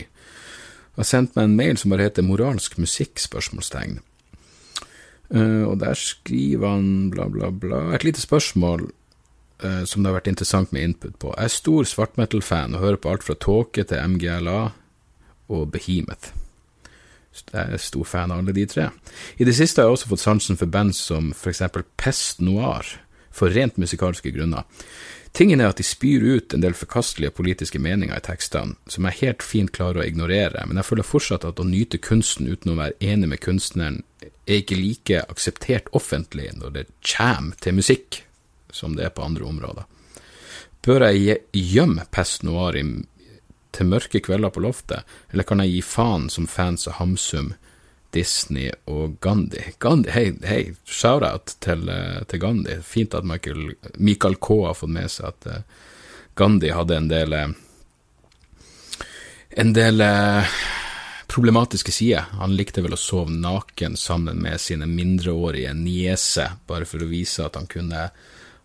har 0.96 1.08
sendt 1.08 1.36
meg 1.36 1.44
en 1.44 1.58
mail 1.60 1.78
som 1.80 1.92
bare 1.92 2.08
heter 2.08 2.24
'Moralsk 2.24 2.80
musikk?' 2.80 3.20
spørsmålstegn. 3.20 4.00
Uh, 5.32 5.64
og 5.68 5.78
der 5.80 5.94
skriver 5.96 6.68
han 6.68 7.10
bla, 7.12 7.28
bla, 7.28 7.50
bla. 7.50 7.94
Et 7.94 8.04
lite 8.04 8.20
spørsmål 8.20 8.88
uh, 9.64 9.82
som 9.88 10.02
det 10.02 10.10
har 10.10 10.18
vært 10.20 10.30
interessant 10.32 10.72
med 10.74 10.86
input 10.88 11.16
på. 11.22 11.32
Jeg 11.36 11.48
er 11.50 11.56
stor 11.56 11.88
svartmetal-fan 11.88 12.76
og 12.76 12.84
hører 12.84 13.00
på 13.02 13.12
alt 13.12 13.26
fra 13.26 13.38
Tåke 13.38 13.84
til 13.88 14.14
MGLA 14.14 14.60
og 15.52 15.68
Behemoth. 15.72 16.32
Jeg 17.32 17.78
er 17.78 17.80
stor 17.80 18.04
fan 18.04 18.32
av 18.32 18.42
alle 18.42 18.52
de 18.52 18.66
tre. 18.68 18.90
I 19.40 19.46
det 19.48 19.54
siste 19.56 19.80
har 19.80 19.88
jeg 19.88 19.96
også 19.96 20.10
fått 20.10 20.24
sansen 20.24 20.58
for 20.60 20.68
band 20.68 20.92
som 20.96 21.32
eksempel 21.32 21.86
Pest 21.96 22.42
Noir, 22.44 22.84
for 23.32 23.48
rent 23.48 23.78
musikalske 23.80 24.34
grunner. 24.34 24.66
Tingen 25.32 25.62
er 25.64 25.70
at 25.72 25.78
de 25.80 25.84
spyr 25.86 26.20
ut 26.34 26.52
en 26.52 26.60
del 26.60 26.74
forkastelige 26.76 27.32
politiske 27.32 27.80
meninger 27.80 28.12
i 28.12 28.24
tekstene, 28.24 28.76
som 28.84 29.06
jeg 29.08 29.20
helt 29.22 29.44
fint 29.44 29.72
klarer 29.72 30.02
å 30.02 30.04
ignorere, 30.04 30.66
men 30.68 30.76
jeg 30.76 30.90
føler 30.90 31.08
fortsatt 31.08 31.46
at 31.48 31.62
å 31.62 31.64
nyte 31.64 32.02
kunsten 32.04 32.50
uten 32.52 32.74
å 32.74 32.76
være 32.82 32.98
enig 33.00 33.30
med 33.32 33.40
kunstneren, 33.40 34.02
er 34.20 34.60
ikke 34.60 34.76
like 34.76 35.22
akseptert 35.32 35.88
offentlig 35.96 36.50
når 36.58 36.76
det 36.76 36.84
kjem 37.06 37.52
til 37.64 37.78
musikk, 37.78 38.20
som 38.74 38.96
det 38.96 39.06
er 39.06 39.14
på 39.14 39.24
andre 39.24 39.46
områder. 39.48 39.88
Bør 40.82 41.06
jeg 41.12 41.44
gjemme 41.52 42.06
Pest 42.10 42.42
Noir 42.42 42.76
til 43.72 43.88
mørke 43.88 44.20
kvelder 44.24 44.50
på 44.52 44.62
loftet, 44.64 45.06
eller 45.30 45.46
kan 45.46 45.62
jeg 45.62 45.76
gi 45.76 45.82
faen 45.86 46.26
som 46.32 46.48
fans 46.50 46.88
av 46.90 46.98
Hamsum, 46.98 47.52
Disney 48.12 48.68
og 48.92 49.16
Gandhi. 49.24 49.62
Gandhi 49.80 50.12
hei, 50.12 50.26
hei 50.44 50.62
shout-out 50.84 51.54
til, 51.64 51.86
eh, 51.88 52.20
til, 52.28 52.42
Gandhi. 52.42 52.76
Fint 52.84 53.14
at 53.14 53.24
Michael, 53.24 53.72
Michael, 53.96 54.36
K 54.36 54.58
har 54.66 54.76
fått 54.76 54.92
med 54.92 55.08
seg 55.10 55.30
at 55.30 55.46
uh, 55.48 55.86
Gandhi 56.36 56.74
hadde 56.76 56.98
en 56.98 57.08
del 57.08 57.32
uh, 57.32 57.48
en 59.56 59.72
del 59.72 60.04
problematiske 61.32 61.92
sider. 61.92 62.28
Han 62.40 62.56
likte 62.56 62.84
vel 62.84 62.96
å 62.96 63.00
sove 63.00 63.32
naken 63.32 63.96
sammen 63.96 64.40
med 64.44 64.60
sine 64.60 64.88
mindreårige 64.88 65.72
nieser, 65.76 66.58
bare 66.68 66.88
for 66.88 67.04
å 67.04 67.08
vise 67.08 67.44
at 67.44 67.56
han 67.56 67.68
kunne, 67.70 68.10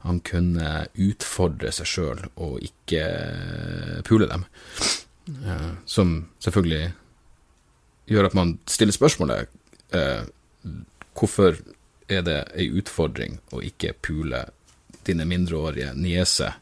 han 0.08 0.22
kunne 0.26 0.88
utfordre 0.96 1.72
seg 1.76 1.89
sjøl 1.89 2.24
og 2.36 2.63
ikke 2.63 3.04
pule 4.08 4.30
dem. 4.32 4.48
som 5.86 6.13
selvfølgelig 6.39 6.93
gjør 8.08 8.30
at 8.30 8.36
man 8.38 8.54
stiller 8.70 8.96
spørsmålet 8.96 9.50
eh, 9.91 10.24
hvorfor 11.17 11.58
er 12.08 12.24
det 12.24 12.38
ei 12.56 12.70
utfordring 12.80 13.39
å 13.52 13.62
ikke 13.65 13.96
pule 14.04 14.46
dine 15.08 15.28
mindreårige 15.28 15.93
niese, 15.98 16.54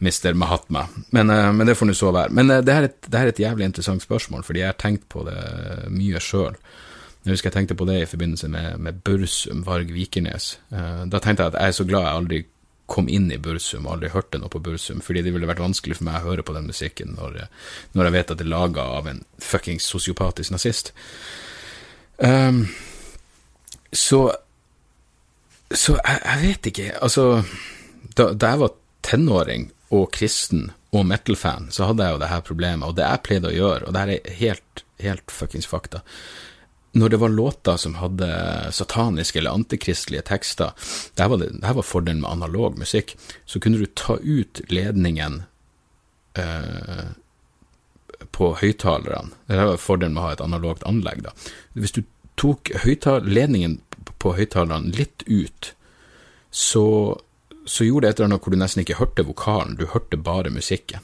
Mr. 0.00 0.34
Mahatma? 0.36 0.86
Men, 1.10 1.30
eh, 1.30 1.52
men 1.52 1.66
det 1.66 1.76
får 1.78 1.90
nå 1.90 1.96
så 1.96 2.12
være. 2.12 2.32
Men 2.36 2.50
eh, 2.50 2.64
det, 2.64 2.74
her 2.74 2.88
et, 2.90 2.98
det, 3.06 3.18
her 3.18 3.28
er 3.28 3.34
et, 3.34 3.44
jævlig 3.46 3.70
interessant 3.70 4.04
spørsmål, 4.04 4.44
fordi 4.44 4.64
jeg 4.64 4.72
har 4.72 4.80
tenkt 4.80 5.08
på 5.08 5.24
det 5.28 5.38
mye 5.92 6.20
sjøl. 6.20 6.58
Jeg 7.24 7.32
husker 7.32 7.48
jeg 7.48 7.56
tenkte 7.56 7.76
på 7.80 7.86
det 7.88 8.02
i 8.02 8.08
forbindelse 8.08 8.50
med, 8.52 8.80
med 8.84 9.00
Børsum 9.04 9.62
Varg 9.64 9.92
Vikernes. 9.94 10.58
Eh, 10.72 11.04
da 11.08 11.20
tenkte 11.20 11.46
jeg 11.46 11.54
at 11.54 11.60
jeg 11.60 11.72
er 11.72 11.78
så 11.78 11.88
glad 11.88 12.04
jeg 12.04 12.18
aldri 12.20 12.42
kom 12.86 13.08
inn 13.08 13.30
i 13.32 13.38
Bursum 13.40 13.86
og 13.86 13.96
aldri 13.96 14.10
hørte 14.12 14.38
noe 14.40 14.52
på 14.52 14.60
Bursum, 14.64 15.00
fordi 15.04 15.22
det 15.24 15.32
ville 15.34 15.48
vært 15.48 15.62
vanskelig 15.62 15.98
for 15.98 16.08
meg 16.08 16.20
å 16.20 16.30
høre 16.30 16.44
på 16.44 16.54
den 16.56 16.68
musikken 16.68 17.14
når, 17.16 17.46
når 17.96 18.08
jeg 18.08 18.16
vet 18.16 18.32
at 18.34 18.40
det 18.40 18.46
er 18.46 18.52
laga 18.52 18.86
av 18.98 19.08
en 19.08 19.22
fuckings 19.40 19.86
sosiopatisk 19.88 20.52
nazist. 20.54 20.92
Um, 22.18 22.66
så 23.92 24.34
Så 25.74 25.96
jeg, 25.96 26.18
jeg, 26.22 26.40
vet 26.42 26.66
ikke. 26.70 26.90
Altså, 27.02 27.42
da, 28.14 28.28
da, 28.30 28.50
jeg 28.52 28.60
var 28.60 28.74
tenåring 29.02 29.70
og 29.90 30.10
kristen 30.14 30.68
og 30.94 31.06
metal-fan, 31.08 31.72
så 31.74 31.88
hadde 31.88 32.04
jeg 32.04 32.14
jo 32.14 32.20
det 32.20 32.28
her 32.30 32.44
problemet, 32.46 32.86
og 32.86 32.94
det 32.94 33.08
jeg 33.08 33.22
pleide 33.24 33.50
å 33.50 33.54
gjøre, 33.54 33.86
og 33.86 33.94
det 33.96 34.02
her 34.04 34.12
er 34.12 34.36
helt, 34.38 34.84
helt 35.02 35.34
fuckings 35.34 35.66
fakta 35.66 36.04
når 36.94 37.08
det 37.08 37.18
var 37.18 37.28
låter 37.28 37.76
som 37.76 37.96
hadde 37.98 38.28
sataniske 38.72 39.38
eller 39.38 39.50
antikristelige 39.50 40.22
tekster, 40.30 40.70
det 41.14 41.24
her 41.24 41.32
var, 41.32 41.42
det, 41.42 41.50
det 41.58 41.74
var 41.74 41.86
fordelen 41.86 42.22
med 42.22 42.30
analog 42.30 42.78
musikk, 42.78 43.16
så 43.46 43.60
kunne 43.60 43.80
du 43.82 43.86
ta 43.98 44.16
ut 44.22 44.60
ledningen 44.70 45.42
eh, 46.38 47.06
på 48.30 48.50
høyttalerne. 48.60 49.34
Det 49.46 49.58
her 49.58 49.72
var 49.72 49.82
fordelen 49.82 50.14
med 50.14 50.22
å 50.22 50.26
ha 50.28 50.36
et 50.36 50.44
analogt 50.44 50.86
anlegg. 50.86 51.24
da. 51.26 51.34
Hvis 51.74 51.96
du 51.98 52.04
tok 52.38 52.70
ledningen 53.26 53.80
på 54.22 54.36
høyttalerne 54.38 54.94
litt 54.94 55.26
ut, 55.26 55.72
så, 56.50 56.86
så 57.66 57.86
gjorde 57.88 58.06
det 58.06 58.12
et 58.12 58.20
eller 58.20 58.30
annet 58.30 58.46
hvor 58.46 58.54
du 58.54 58.60
nesten 58.60 58.84
ikke 58.84 59.00
hørte 59.00 59.26
vokalen, 59.26 59.74
du 59.78 59.88
hørte 59.90 60.16
bare 60.16 60.54
musikken. 60.54 61.02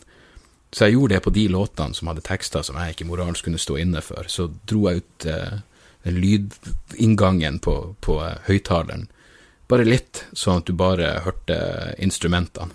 Så 0.71 0.87
jeg 0.87 0.95
gjorde 0.95 1.17
det 1.17 1.25
på 1.25 1.35
de 1.35 1.49
låtene 1.51 1.99
som 1.99 2.11
hadde 2.11 2.23
tekster 2.23 2.63
som 2.63 2.79
jeg 2.79 2.95
ikke 2.95 3.09
moralsk 3.09 3.49
kunne 3.49 3.59
stå 3.59 3.81
inne 3.83 4.03
for. 4.07 4.31
Så 4.31 4.47
dro 4.71 4.87
jeg 4.87 5.03
ut 5.03 5.27
eh, 5.27 5.59
lydinngangen 6.05 7.59
på, 7.63 7.77
på 8.01 8.19
høyttaleren. 8.47 9.09
Bare 9.71 9.87
litt, 9.87 10.25
sånn 10.33 10.63
at 10.63 10.69
du 10.69 10.75
bare 10.75 11.21
hørte 11.27 11.59
instrumentene. 12.03 12.75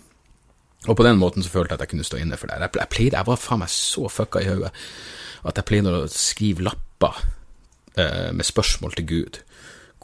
Og 0.85 0.93
på 0.99 1.05
den 1.05 1.17
måten 1.17 1.43
så 1.43 1.49
følte 1.49 1.73
jeg 1.73 1.79
at 1.79 1.85
jeg 1.85 1.93
kunne 1.95 2.05
stå 2.07 2.19
inne 2.21 2.37
for 2.37 2.49
det. 2.49 2.59
Jeg, 2.61 2.75
jeg, 2.77 2.91
pleide, 2.93 3.17
jeg 3.17 3.27
var 3.27 3.41
faen 3.41 3.63
meg 3.63 3.71
så 3.73 4.05
fucka 4.11 4.43
i 4.43 4.49
hodet 4.51 4.71
at 5.45 5.59
jeg 5.59 5.67
pleide 5.69 5.93
å 5.93 6.05
skrive 6.09 6.65
lapper 6.65 7.19
eh, 8.01 8.31
med 8.33 8.45
spørsmål 8.45 8.95
til 8.97 9.07
Gud. 9.09 9.41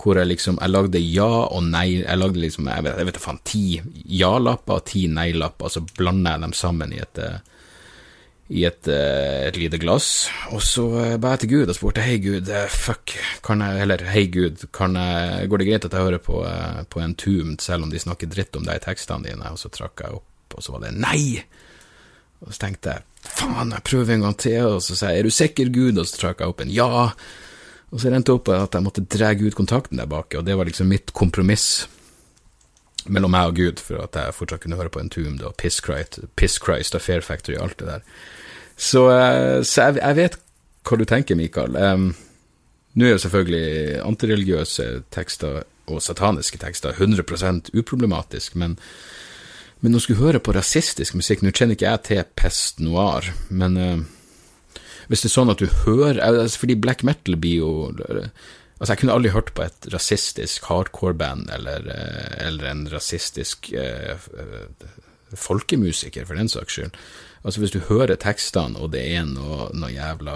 Hvor 0.01 0.17
jeg 0.17 0.31
liksom 0.31 0.57
Jeg 0.61 0.73
lagde 0.73 0.99
ja 1.01 1.29
og 1.45 1.63
nei. 1.67 2.01
Jeg 2.01 2.17
lagde 2.17 2.41
liksom, 2.41 2.69
jeg 2.69 2.85
vet, 2.87 2.99
vet 3.05 3.21
faen, 3.21 3.41
ti 3.45 3.81
ja-lapper 4.21 4.79
og 4.79 4.85
ti 4.89 5.05
nei-lapper, 5.11 5.69
og 5.69 5.75
så 5.75 5.85
blanda 5.97 6.35
jeg 6.35 6.45
dem 6.45 6.55
sammen 6.57 6.93
i 6.93 7.01
et 7.01 7.21
eh, 7.21 7.41
i 8.51 8.65
et, 8.67 8.87
eh, 8.91 9.47
et, 9.47 9.55
lite 9.55 9.79
glass, 9.79 10.27
og 10.51 10.59
så 10.65 10.83
eh, 10.99 11.17
ba 11.21 11.35
jeg 11.35 11.43
til 11.43 11.51
Gud 11.53 11.71
og 11.71 11.77
spurte 11.77 12.03
hei 12.03 12.17
Gud, 12.19 12.49
eh, 12.51 12.67
fuck, 12.67 13.13
kan 13.45 13.63
jeg, 13.63 13.83
eller 13.85 14.03
hei 14.11 14.25
Gud, 14.33 14.65
kan 14.75 14.97
jeg, 14.99 15.47
går 15.47 15.61
det 15.61 15.67
greit 15.69 15.87
at 15.87 15.95
jeg 15.95 16.07
hører 16.07 16.23
på, 16.25 16.41
på 16.91 16.99
en 16.99 17.15
tum 17.15 17.53
selv 17.63 17.87
om 17.87 17.93
de 17.93 18.01
snakker 18.01 18.27
dritt 18.31 18.57
om 18.59 18.67
deg 18.67 18.81
i 18.81 18.83
tekstene 18.83 19.29
dine, 19.29 19.53
og 19.53 19.61
så 19.61 19.71
trakk 19.71 20.03
jeg 20.03 20.19
opp, 20.19 20.57
og 20.57 20.65
så 20.65 20.75
var 20.75 20.83
det 20.83 20.91
nei! 20.97 21.21
Og 22.41 22.51
så 22.51 22.65
tenkte 22.65 22.97
jeg 22.97 23.31
faen, 23.37 23.71
jeg 23.71 23.87
prøver 23.87 24.17
en 24.17 24.27
gang 24.27 24.37
til, 24.43 24.59
og 24.67 24.83
så 24.83 24.97
sa 24.99 25.13
jeg 25.13 25.23
er 25.23 25.29
du 25.29 25.37
sikker, 25.37 25.71
Gud, 25.71 26.01
og 26.01 26.09
så 26.09 26.19
trakk 26.25 26.43
jeg 26.43 26.51
opp 26.51 26.65
en 26.65 26.75
ja. 26.75 26.89
Og 27.91 28.03
så 28.03 28.11
rente 28.11 28.31
det 28.31 28.35
opp 28.35 28.51
at 28.55 28.75
jeg 28.75 28.83
måtte 28.83 29.05
dra 29.05 29.31
ut 29.31 29.55
kontakten 29.55 30.01
der 30.01 30.09
bak, 30.11 30.35
og 30.35 30.43
det 30.47 30.57
var 30.59 30.67
liksom 30.67 30.91
mitt 30.91 31.13
kompromiss 31.15 31.85
mellom 33.05 33.31
meg 33.33 33.53
og 33.53 33.57
Gud 33.57 33.81
for 33.81 34.03
at 34.03 34.17
jeg 34.17 34.35
fortsatt 34.37 34.65
kunne 34.65 34.77
høre 34.77 34.91
på 34.91 34.99
Entombed 35.01 35.45
og 35.47 35.55
Piss 35.61 35.79
Christ, 35.85 36.19
Piss 36.35 36.59
Christ 36.61 36.97
og 36.97 37.05
Fair 37.05 37.23
Factory 37.25 37.55
og 37.57 37.69
alt 37.69 37.79
det 37.79 37.87
der. 37.93 38.05
Så, 38.81 39.05
eh, 39.13 39.61
så 39.61 39.87
jeg, 39.87 39.99
jeg, 40.01 40.17
vet 40.17 40.37
hva 40.87 40.97
du 40.97 41.05
tenker, 41.09 41.37
Mikael. 41.37 41.77
Um, 41.77 42.11
Nå 42.97 43.07
er 43.07 43.13
jo 43.13 43.21
selvfølgelig 43.23 44.01
antireligiøse 44.03 44.85
tekster 45.15 45.61
og 45.91 46.01
sataniske 46.03 46.59
tekster 46.59 46.97
100% 46.97 47.69
uproblematisk, 47.77 48.57
men, 48.59 48.73
men 49.79 49.95
å 49.95 50.01
skulle 50.03 50.19
høre 50.19 50.41
på 50.43 50.55
rasistisk 50.55 51.15
musikk 51.15 51.43
Nå 51.43 51.53
kjenner 51.55 51.77
ikke 51.77 51.87
jeg 51.87 52.03
til 52.09 52.33
Pest 52.35 52.83
Noir, 52.83 53.29
men 53.47 53.77
uh, 53.79 54.03
hvis 55.07 55.23
det 55.23 55.31
er 55.31 55.35
sånn 55.37 55.53
at 55.53 55.63
du 55.63 55.67
hører 55.85 56.19
altså 56.23 56.61
Fordi 56.61 56.77
black 56.79 57.01
metal 57.07 57.35
blir 57.39 57.63
jo 57.63 57.71
Altså, 58.01 58.93
jeg 58.93 59.01
kunne 59.01 59.15
aldri 59.15 59.31
hørt 59.35 59.51
på 59.53 59.61
et 59.65 59.87
rasistisk 59.93 60.65
hardcore-band 60.71 61.51
eller, 61.53 61.83
eller, 62.41 62.63
en 62.71 62.87
rasistisk 62.89 63.69
uh, 63.77 64.15
folkemusiker, 65.37 66.25
for 66.25 66.39
den 66.39 66.49
saks 66.49 66.79
skyld. 66.79 66.97
Altså 67.41 67.63
Hvis 67.63 67.73
du 67.73 67.79
hører 67.87 68.19
tekstene, 68.21 68.77
og 68.77 68.91
det 68.93 69.01
er 69.15 69.25
noe, 69.25 69.71
noe 69.73 69.89
jævla 69.89 70.35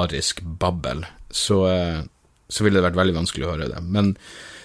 arisk 0.00 0.42
babbel, 0.42 1.04
så, 1.30 1.60
eh, 1.70 2.00
så 2.50 2.66
ville 2.66 2.80
det 2.80 2.88
vært 2.88 2.98
veldig 2.98 3.20
vanskelig 3.20 3.46
å 3.46 3.52
høre 3.52 3.68
det. 3.70 3.82
Men 3.86 4.16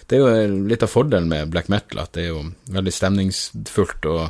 det 0.09 0.17
er 0.17 0.23
jo 0.23 0.63
litt 0.65 0.85
av 0.85 0.89
fordelen 0.89 1.29
med 1.29 1.51
black 1.53 1.69
metal, 1.69 2.01
at 2.01 2.15
det 2.17 2.25
er 2.25 2.31
jo 2.31 2.47
veldig 2.73 2.95
stemningsfullt 2.95 4.09
og 4.09 4.25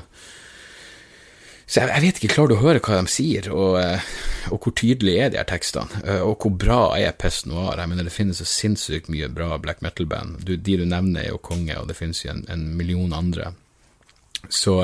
så 1.69 1.84
jeg, 1.84 1.89
jeg, 1.91 2.02
vet 2.02 2.19
ikke, 2.19 2.34
klarer 2.34 2.49
du 2.49 2.56
å 2.56 2.63
høre 2.63 2.80
hva 2.82 2.95
de 2.97 3.12
sier, 3.13 3.45
og, 3.54 3.75
eh, 3.78 4.06
og 4.49 4.63
hvor 4.65 4.73
tydelige 4.73 5.21
er 5.21 5.28
de 5.30 5.38
her 5.38 5.45
tekstene? 5.45 5.99
Eh, 6.02 6.23
og 6.25 6.41
hvor 6.41 6.56
bra 6.58 6.80
er 6.97 7.13
Pest 7.13 7.45
Noir? 7.45 7.78
Jeg 7.78 7.91
mener, 7.91 8.08
det 8.08 8.13
finnes 8.15 8.41
så 8.41 8.47
sinnssykt 8.49 9.12
mye 9.13 9.30
bra 9.30 9.52
black 9.62 9.84
metal-band. 9.86 10.39
De 10.47 10.58
du 10.58 10.82
nevner, 10.82 11.28
er 11.28 11.30
jo 11.30 11.38
konge, 11.45 11.78
og 11.78 11.86
det 11.91 11.99
finnes 11.99 12.23
jo 12.23 12.34
en, 12.34 12.41
en 12.49 12.63
million 12.73 13.13
andre. 13.13 13.52
Så, 14.49 14.80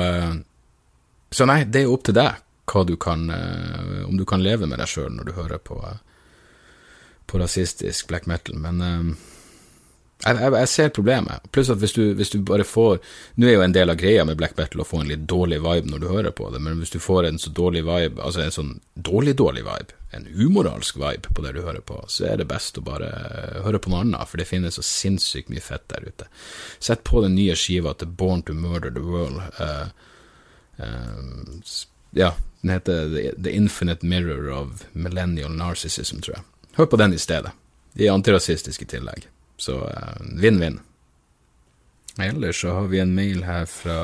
så 1.34 1.48
nei, 1.50 1.64
det 1.66 1.82
er 1.82 1.88
jo 1.88 1.96
opp 1.98 2.06
til 2.06 2.20
deg 2.20 2.45
du 2.66 2.96
kan 2.96 3.30
eh, 3.30 4.04
Om 4.08 4.16
du 4.16 4.24
kan 4.24 4.42
leve 4.42 4.66
med 4.66 4.78
deg 4.78 4.88
sjøl 4.90 5.12
når 5.14 5.24
du 5.24 5.32
hører 5.32 5.58
på, 5.58 5.78
på 7.26 7.38
rasistisk 7.38 8.08
black 8.08 8.26
metal, 8.26 8.58
men 8.58 8.80
eh, 8.80 9.16
jeg, 10.24 10.38
jeg, 10.40 10.52
jeg, 10.54 10.68
ser 10.72 10.94
problemet. 10.96 11.48
Pluss 11.52 11.68
at 11.70 11.80
hvis 11.82 11.92
du, 11.92 12.02
hvis 12.16 12.30
du, 12.32 12.38
bare 12.46 12.64
får 12.64 12.96
Nå 13.36 13.46
er 13.46 13.58
jo 13.58 13.64
en 13.66 13.74
del 13.74 13.92
av 13.92 13.98
greia 14.00 14.24
med 14.24 14.38
black 14.40 14.56
metal 14.56 14.80
å 14.80 14.86
få 14.88 15.02
en 15.02 15.10
litt 15.10 15.26
dårlig 15.28 15.58
vibe 15.60 15.92
når 15.92 16.02
du 16.02 16.08
hører 16.08 16.32
på 16.36 16.48
det, 16.54 16.62
men 16.64 16.80
hvis 16.80 16.94
du 16.94 16.98
får 17.02 17.28
en 17.28 17.38
så 17.42 17.52
dårlig 17.52 17.84
vibe, 17.84 18.22
altså 18.24 18.42
en 18.42 18.54
sånn 18.54 18.72
dårlig, 18.94 19.36
dårlig 19.36 19.66
vibe, 19.66 19.98
en 20.16 20.26
umoralsk 20.32 20.96
vibe 21.02 21.34
på 21.36 21.44
det 21.44 21.52
du 21.58 21.60
hører 21.66 21.84
på, 21.84 22.00
så 22.08 22.30
er 22.30 22.40
det 22.40 22.48
best 22.48 22.80
å 22.80 22.86
bare 22.86 23.10
høre 23.66 23.82
på 23.82 23.92
noe 23.92 24.06
annet, 24.06 24.24
for 24.30 24.40
det 24.40 24.48
finnes 24.48 24.78
så 24.80 24.84
sinnssykt 24.86 25.52
mye 25.52 25.64
fett 25.64 25.84
der 25.92 26.08
ute. 26.08 26.30
Sett 26.80 27.04
på 27.04 27.20
den 27.24 27.36
nye 27.36 27.56
skiva 27.58 27.92
til 28.00 28.08
Born 28.08 28.46
to 28.48 28.56
Murder 28.56 28.94
the 28.96 29.04
World. 29.04 29.42
Uh, 29.60 29.90
uh, 30.80 31.60
ja, 32.16 32.32
den 32.66 32.74
heter 32.74 33.32
The, 33.42 33.50
Infinite 33.50 34.06
Mirror 34.06 34.50
of 34.50 34.84
Millennial 34.92 35.54
Narcissism, 35.54 36.18
tror 36.20 36.40
jeg. 36.40 36.44
Hør 36.76 36.90
på 36.90 36.98
den 36.98 37.14
i 37.14 37.22
stedet. 37.22 37.54
De 37.94 38.08
er 38.08 38.12
antirasistiske 38.12 38.84
i 38.84 38.90
tillegg, 38.90 39.28
så 39.56 39.78
vinn-vinn. 40.42 40.80
Uh, 42.18 42.26
Ellers 42.26 42.60
så 42.60 42.74
har 42.74 42.90
vi 42.90 43.00
en 43.00 43.14
mail 43.14 43.44
her 43.46 43.68
fra 43.70 44.00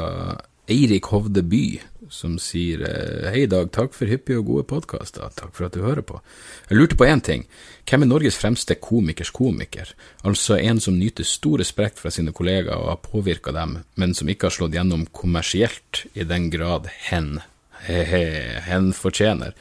Eirik 0.70 1.10
Hovde 1.10 1.42
By, 1.42 1.80
som 2.12 2.36
sier 2.40 2.84
eh, 2.86 3.30
Hei, 3.34 3.46
Dag. 3.50 3.72
Takk 3.74 3.96
for 3.96 4.06
hyppige 4.06 4.38
og 4.38 4.46
gode 4.46 4.66
podkaster. 4.70 5.32
Takk 5.34 5.56
for 5.56 5.66
at 5.66 5.74
du 5.74 5.82
hører 5.82 6.04
på. 6.06 6.20
Jeg 6.68 6.78
lurte 6.78 6.98
på 7.00 7.08
én 7.08 7.22
ting. 7.24 7.46
Hvem 7.88 8.04
er 8.04 8.10
Norges 8.12 8.38
fremste 8.38 8.76
komikers 8.78 9.32
komiker? 9.34 9.90
Altså 10.28 10.60
en 10.60 10.80
som 10.80 10.98
nyter 11.00 11.26
stor 11.26 11.58
respekt 11.64 11.98
fra 11.98 12.12
sine 12.14 12.34
kollegaer 12.36 12.78
og 12.78 12.92
har 12.92 13.00
påvirka 13.02 13.54
dem, 13.56 13.80
men 13.98 14.14
som 14.14 14.30
ikke 14.30 14.48
har 14.48 14.54
slått 14.54 14.76
gjennom 14.76 15.08
kommersielt 15.10 16.04
i 16.14 16.28
den 16.28 16.46
grad 16.52 16.86
hen, 17.08 17.40
he-he, 17.86 18.24
hen 18.66 18.92
fortjener. 18.96 19.54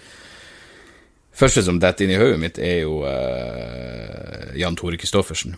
Første 1.41 1.63
som 1.63 1.79
detter 1.81 2.05
inn 2.05 2.13
i 2.13 2.19
hodet 2.19 2.39
mitt, 2.41 2.59
er 2.59 2.83
jo 2.83 3.01
uh, 3.07 4.51
Jan 4.59 4.75
Tore 4.77 4.99
Christoffersen. 4.99 5.55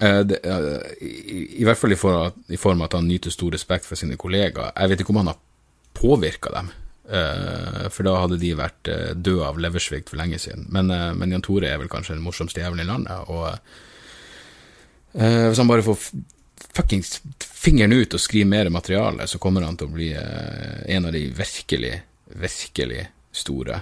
Uh, 0.00 0.22
det, 0.26 0.40
uh, 0.48 0.80
i, 1.04 1.60
i, 1.60 1.64
hvert 1.68 1.78
fall 1.78 1.92
i 1.94 1.98
form, 2.00 2.32
i 2.48 2.58
form, 2.60 2.80
av 2.80 2.88
at 2.88 2.96
han 2.98 3.08
nyter 3.08 3.34
stor 3.34 3.52
respekt 3.54 3.86
for 3.88 4.00
sine 4.00 4.18
kollegaer. 4.20 4.72
Jeg 4.74 4.92
vet 4.92 5.04
ikke 5.04 5.14
om 5.14 5.20
han 5.22 5.32
har 5.34 5.42
påvirka 6.00 6.54
dem, 6.54 6.70
for 7.90 8.06
da 8.06 8.12
hadde 8.22 8.36
de 8.38 8.52
vært 8.54 8.86
døde 9.18 9.42
av 9.42 9.56
leversvikt 9.58 10.12
for 10.12 10.20
lenge 10.20 10.38
siden. 10.38 10.68
Men, 10.70 10.92
men, 11.18 11.32
Jan 11.34 11.42
Tore 11.42 11.66
er 11.66 11.80
vel 11.80 11.90
kanskje 11.90 12.14
den 12.14 12.22
morsomste 12.22 12.62
jævelen 12.62 12.84
i 12.84 12.86
landet, 12.86 13.10
og 13.26 13.58
hvis 15.18 15.58
han 15.58 15.66
bare 15.66 15.82
får 15.82 15.98
fuckings 16.76 17.20
fingeren 17.44 17.92
ut 17.92 18.14
og 18.14 18.22
skriver 18.22 18.48
mer 18.48 18.70
materiale, 18.72 19.26
så 19.26 19.38
kommer 19.42 19.66
han 19.66 19.76
til 19.76 19.90
å 19.90 19.94
bli 19.94 20.10
en 20.14 21.08
av 21.08 21.12
de 21.12 21.26
virkelig, 21.36 21.94
virkelig 22.40 23.06
store 23.32 23.80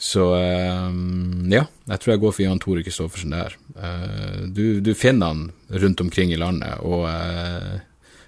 så 0.00 0.34
um, 0.34 1.52
ja, 1.52 1.66
jeg 1.84 2.00
tror 2.00 2.14
jeg 2.14 2.20
går 2.22 2.32
for 2.32 2.42
Jan 2.46 2.60
Tore 2.62 2.82
Kristoffersen 2.86 3.34
der. 3.34 3.56
Uh, 3.76 4.46
du, 4.48 4.80
du, 4.80 4.94
finner 4.96 5.28
han 5.28 5.42
rundt 5.68 6.00
omkring 6.00 6.32
i 6.32 6.38
landet, 6.40 6.80
og 6.80 7.04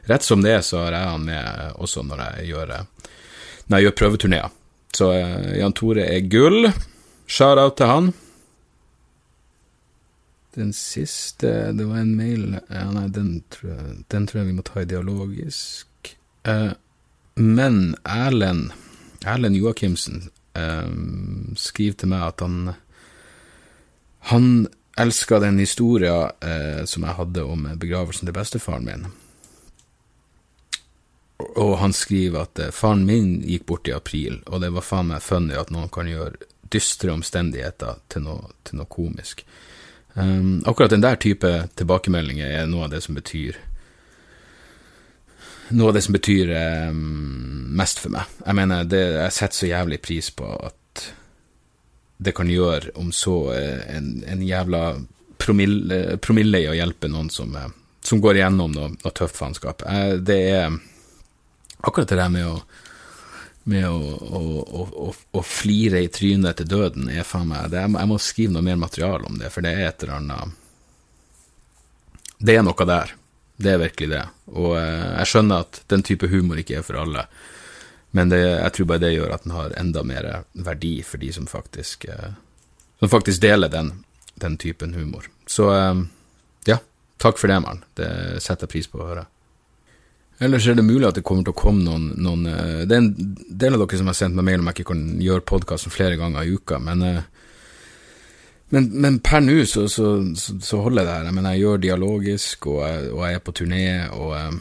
rett 0.05 0.27
som 0.27 0.45
det 0.45 0.59
så 0.69 0.83
har 0.83 0.99
jeg 0.99 1.13
han 1.15 1.25
med 1.25 1.79
også 1.81 2.05
når 2.05 2.21
jeg 2.27 2.51
gjør, 2.51 2.75
når 3.73 3.85
gjør 3.87 3.97
prøveturneer. 4.03 4.53
Så 4.93 5.09
Jan 5.57 5.73
Tore 5.73 6.05
er 6.13 6.29
gull. 6.29 6.69
Shout-out 7.25 7.79
til 7.81 7.89
han. 7.89 8.13
Den 10.55 10.73
siste 10.77 11.73
Det 11.73 11.85
var 11.89 12.03
en 12.03 12.17
mail 12.17 12.59
ja, 12.69 12.85
Nei, 12.93 13.07
den 13.09 13.43
tror, 13.49 13.71
jeg, 13.73 13.97
den 14.13 14.27
tror 14.29 14.43
jeg 14.43 14.51
vi 14.51 14.57
må 14.59 14.65
ta 14.67 14.83
i 14.83 14.89
dialogisk. 14.89 15.89
men 17.35 17.79
Erlend 18.05 18.73
Erlend 19.25 19.57
Joakimsen 19.57 20.31
eh, 20.59 20.93
skriver 21.57 21.97
til 21.97 22.11
meg 22.11 22.27
at 22.27 22.45
han 22.45 22.75
Han 24.33 24.69
elska 24.97 25.39
den 25.39 25.59
historien 25.59 26.31
eh, 26.41 26.85
som 26.85 27.07
jeg 27.07 27.17
hadde 27.17 27.45
om 27.45 27.69
begravelsen 27.81 28.29
til 28.29 28.37
bestefaren 28.37 28.85
min. 28.85 29.07
Og 31.57 31.79
han 31.79 31.93
skriver 31.93 32.45
at 32.47 32.61
uh, 32.61 32.71
faren 32.71 33.05
min 33.07 33.41
gikk 33.43 33.67
bort 33.67 33.89
i 33.89 33.95
april, 33.97 34.41
og 34.47 34.63
det 34.63 34.73
var 34.75 34.87
faen 34.87 35.11
meg 35.11 35.25
funny 35.25 35.57
at 35.59 35.73
noen 35.75 35.91
kan 35.93 36.07
gjøre 36.07 36.49
dystre 36.73 37.13
omstendigheter 37.13 37.99
til 38.13 38.27
noe, 38.27 38.53
til 38.65 38.81
noe 38.81 38.89
komisk. 38.89 39.43
Um, 40.15 40.63
akkurat 40.69 40.93
den 40.93 41.05
der 41.05 41.17
type 41.17 41.51
tilbakemeldinger 41.79 42.51
er 42.61 42.67
noe 42.69 42.85
av 42.85 42.93
det 42.93 43.01
som 43.05 43.17
betyr 43.17 43.57
noe 45.73 45.89
av 45.89 45.97
det 45.97 46.03
som 46.05 46.13
betyr 46.13 46.51
um, 46.91 46.99
mest 47.77 48.03
for 48.03 48.13
meg. 48.13 48.29
Jeg 48.45 48.59
mener, 48.59 48.85
det, 48.85 49.01
jeg 49.17 49.35
setter 49.37 49.57
så 49.57 49.71
jævlig 49.71 50.01
pris 50.05 50.29
på 50.37 50.49
at 50.69 51.07
det 52.23 52.35
kan 52.37 52.51
gjøre 52.51 52.93
om 53.01 53.09
så 53.15 53.37
uh, 53.55 53.81
en, 53.89 54.13
en, 54.29 54.45
jævla 54.45 54.83
promille, 55.41 56.19
promille 56.23 56.61
i 56.63 56.69
å 56.71 56.77
hjelpe 56.77 57.11
noen 57.11 57.31
som, 57.33 57.57
uh, 57.57 57.71
som 58.05 58.21
går 58.23 58.41
igjennom 58.41 58.75
noe, 58.77 58.93
noe 58.99 59.15
tøft 59.17 59.39
faenskap. 59.39 59.87
Uh, 59.89 60.19
det 60.21 60.41
er 60.53 60.77
akkurat 61.81 62.11
det 62.11 62.21
der 62.21 62.33
med 62.37 62.51
å 62.51 62.59
med 63.65 63.87
å, 63.87 63.99
å, 64.23 64.41
å, 65.07 65.15
å, 65.39 65.43
flire 65.47 66.03
i 66.03 66.11
trynet 66.11 66.57
til 66.59 66.69
døden 66.71 67.09
er 67.13 67.27
faen 67.27 67.49
meg 67.53 67.71
det, 67.71 67.85
Jeg 67.85 68.11
må 68.11 68.19
skrive 68.19 68.57
noe 68.57 68.67
mer 68.67 68.79
materiale 68.81 69.29
om 69.29 69.39
det, 69.39 69.51
for 69.55 69.63
det 69.63 69.73
er 69.77 69.89
et 69.89 70.03
eller 70.03 70.19
annet 70.19 70.45
Det 72.43 72.57
er 72.59 72.65
noe 72.67 72.87
der. 72.89 73.15
Det 73.63 73.71
er 73.71 73.79
virkelig 73.79 74.09
det. 74.11 74.23
Og 74.59 74.73
eh, 74.81 75.11
jeg 75.21 75.31
skjønner 75.31 75.63
at 75.63 75.83
den 75.93 76.03
type 76.03 76.27
humor 76.33 76.59
ikke 76.59 76.81
er 76.81 76.87
for 76.87 76.99
alle, 76.99 77.27
men 78.13 78.33
det, 78.33 78.41
jeg 78.43 78.75
tror 78.77 78.89
bare 78.91 79.05
det 79.05 79.13
gjør 79.15 79.35
at 79.37 79.45
den 79.47 79.55
har 79.57 79.77
enda 79.81 80.03
mer 80.05 80.27
verdi 80.53 80.97
for 81.07 81.23
de 81.23 81.31
som 81.33 81.47
faktisk, 81.49 82.09
eh, 82.11 82.33
som 82.99 83.13
faktisk 83.13 83.45
deler 83.45 83.71
den, 83.73 83.93
den, 84.35 84.59
typen 84.59 84.97
humor. 84.99 85.31
Så 85.47 85.71
eh, 85.73 86.03
ja, 86.69 86.81
takk 87.23 87.39
for 87.39 87.53
det, 87.53 87.61
mann. 87.63 87.85
Det 87.95 88.11
setter 88.43 88.67
jeg 88.67 88.75
pris 88.75 88.91
på 88.91 89.01
å 89.01 89.09
høre. 89.13 89.27
Ellers 90.43 90.67
er 90.67 90.75
det 90.79 90.87
mulig 90.87 91.07
at 91.07 91.19
det 91.19 91.25
kommer 91.27 91.47
til 91.47 91.55
å 91.55 91.59
komme 91.59 91.85
noen, 91.87 92.09
noen 92.19 92.47
Det 92.89 92.97
er 92.97 92.99
en 92.99 93.13
del 93.63 93.77
av 93.77 93.85
dere 93.85 94.01
som 94.01 94.09
har 94.11 94.17
sendt 94.19 94.35
meg 94.39 94.49
mail 94.49 94.63
om 94.63 94.71
jeg 94.71 94.81
ikke 94.81 94.91
kan 94.91 95.05
gjøre 95.23 95.47
podkasten 95.47 95.95
flere 95.95 96.19
ganger 96.19 96.43
i 96.43 96.57
uka, 96.57 96.81
men 96.83 97.05
men, 98.73 98.89
men 99.05 99.19
per 99.21 99.43
nå 99.45 99.59
så, 99.69 99.85
så, 99.93 100.07
så, 100.35 100.79
holder 100.81 101.05
det 101.05 101.13
her. 101.13 101.27
Jeg 101.29 101.37
mener, 101.37 101.53
jeg 101.53 101.61
gjør 101.61 101.83
dialogisk, 101.83 102.69
og 102.73 102.79
jeg, 102.87 103.11
og 103.13 103.25
jeg 103.27 103.37
er 103.37 103.43
på 103.45 103.55
turné, 103.59 103.83
og 104.17 104.31
eh, 104.39 104.55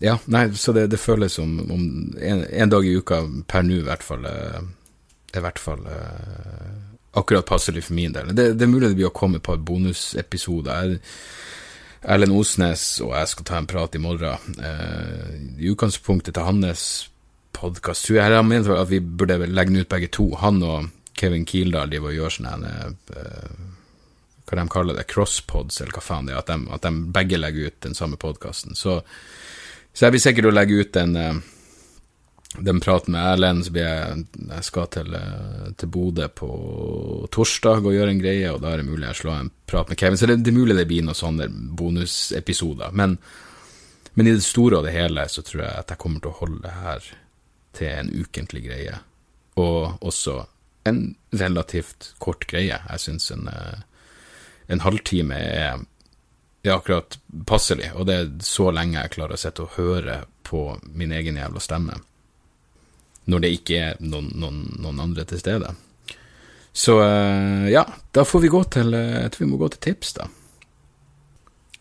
Ja, 0.00 0.16
nei, 0.32 0.46
så 0.56 0.72
det, 0.72 0.86
det 0.90 0.98
føles 0.98 1.34
som 1.36 1.58
om 1.60 1.82
en, 2.16 2.42
en, 2.48 2.70
dag 2.72 2.86
i 2.88 2.94
uka, 2.96 3.20
per 3.46 3.66
nå 3.66 3.82
i 3.82 3.86
hvert 3.86 4.02
fall, 4.02 4.24
er 4.26 4.56
eh, 4.58 4.70
i 5.36 5.42
hvert 5.44 5.60
fall 5.62 5.84
akkurat 7.20 7.46
passelig 7.46 7.84
for 7.86 7.94
min 7.94 8.16
del. 8.16 8.32
Det, 8.34 8.48
det, 8.58 8.66
er 8.66 8.72
mulig 8.72 8.88
det 8.88 8.98
blir 8.98 9.10
å 9.10 9.14
komme 9.14 9.38
et 9.38 9.46
par 9.46 9.60
bonusepisoder. 9.62 10.96
Erlend 12.00 12.32
Osnes 12.32 12.84
og 13.04 13.12
jeg 13.12 13.30
skal 13.32 13.46
ta 13.48 13.58
en 13.60 13.68
prat 13.68 13.96
i 13.96 14.00
morgen. 14.00 14.56
Uh, 14.56 15.34
I 15.60 15.72
utgangspunktet 15.72 16.36
til 16.36 16.46
hans 16.46 16.84
podkast 17.56 18.06
tror 18.06 18.22
jeg 18.22 18.46
ment 18.46 18.70
at 18.72 18.88
vi 18.88 19.02
burde 19.02 19.36
legge 19.44 19.74
den 19.74 19.84
ut 19.84 19.90
begge 19.90 20.08
to. 20.08 20.30
Han 20.40 20.62
og 20.64 20.88
Kevin 21.16 21.44
Kildahl 21.44 21.92
driver 21.92 22.12
og 22.12 22.16
gjør 22.16 22.36
sånne 22.38 22.72
uh, 23.12 23.68
Hva 24.48 24.58
de 24.58 24.66
kaller 24.72 24.96
det, 24.96 25.06
crosspods, 25.12 25.82
eller 25.82 25.94
hva 25.94 26.02
faen 26.02 26.26
det 26.26 26.34
er, 26.34 26.40
at 26.40 26.48
de, 26.50 26.72
at 26.74 26.86
de 26.86 27.12
begge 27.14 27.38
legger 27.38 27.70
ut 27.70 27.82
den 27.84 27.94
samme 27.94 28.16
podkasten. 28.18 28.74
Så, 28.74 28.96
så, 29.92 30.06
jeg 30.06 30.16
blir 30.16 30.24
sikkert 30.24 30.48
å 30.50 30.56
legge 30.56 30.80
ut 30.80 30.96
en 30.98 31.14
uh, 31.20 31.42
den 32.58 32.80
praten 32.80 33.12
med 33.14 33.26
Erlend, 33.32 33.64
så 33.64 33.72
blir 33.72 33.86
jeg 33.86 34.24
Jeg 34.34 34.64
skal 34.66 34.88
til, 34.90 35.14
uh, 35.14 35.70
til 35.78 35.88
Bodø 35.88 36.26
på 36.28 36.50
torsdag 37.32 37.84
og 37.84 37.94
gjøre 37.94 38.10
en 38.10 38.22
greie, 38.22 38.50
og 38.50 38.60
da 38.62 38.72
er 38.72 38.82
det 38.82 38.88
mulig 38.90 39.06
jeg 39.06 39.20
slår 39.22 39.36
en 39.38 39.52
prat 39.70 39.88
med 39.88 39.98
Kevin. 39.98 40.18
Så 40.18 40.26
det, 40.26 40.40
det 40.42 40.50
er 40.50 40.58
mulig 40.58 40.76
det 40.76 40.88
blir 40.90 41.06
noen 41.06 41.18
sånne 41.18 41.46
bonusepisoder. 41.78 42.90
Men, 42.92 43.18
men 44.14 44.26
i 44.26 44.34
det 44.34 44.44
store 44.44 44.80
og 44.80 44.88
det 44.88 44.96
hele 44.96 45.28
så 45.30 45.46
tror 45.46 45.64
jeg 45.64 45.84
at 45.84 45.94
jeg 45.94 46.02
kommer 46.02 46.24
til 46.24 46.32
å 46.32 46.40
holde 46.40 46.64
det 46.66 46.74
her 46.82 47.12
til 47.78 47.92
en 47.92 48.10
ukentlig 48.10 48.64
greie. 48.66 48.98
Og 49.60 50.02
også 50.02 50.40
en 50.90 51.14
relativt 51.30 52.14
kort 52.18 52.46
greie. 52.50 52.80
Jeg 52.90 53.00
syns 53.00 53.30
en, 53.30 53.48
eh, 53.48 53.80
en, 54.66 54.80
halvtime 54.80 55.36
er, 55.36 55.84
er 56.64 56.74
akkurat 56.74 57.18
passelig, 57.46 57.92
og 57.94 58.08
det 58.10 58.16
er 58.16 58.30
så 58.42 58.70
lenge 58.74 58.98
jeg 58.98 59.14
klarer 59.16 59.36
å 59.36 59.42
sitte 59.42 59.66
og 59.66 59.76
høre 59.76 60.22
på 60.42 60.64
min 60.82 61.12
egen 61.14 61.38
jævla 61.38 61.62
stemme. 61.62 62.00
Når 63.30 63.44
det 63.44 63.52
ikke 63.54 63.78
er 63.78 64.02
noen, 64.02 64.32
noen, 64.42 64.64
noen 64.82 65.00
andre 65.06 65.24
til 65.28 65.40
stede. 65.42 65.70
Så 66.72 66.98
eh, 67.04 67.70
ja, 67.72 67.84
da 68.14 68.24
får 68.26 68.44
vi 68.44 68.52
gå 68.52 68.60
til 68.70 68.94
eh, 68.94 69.22
Jeg 69.24 69.32
tror 69.34 69.44
vi 69.44 69.50
må 69.50 69.60
gå 69.60 69.70
til 69.74 69.82
tips, 69.90 70.12
da. 70.18 70.28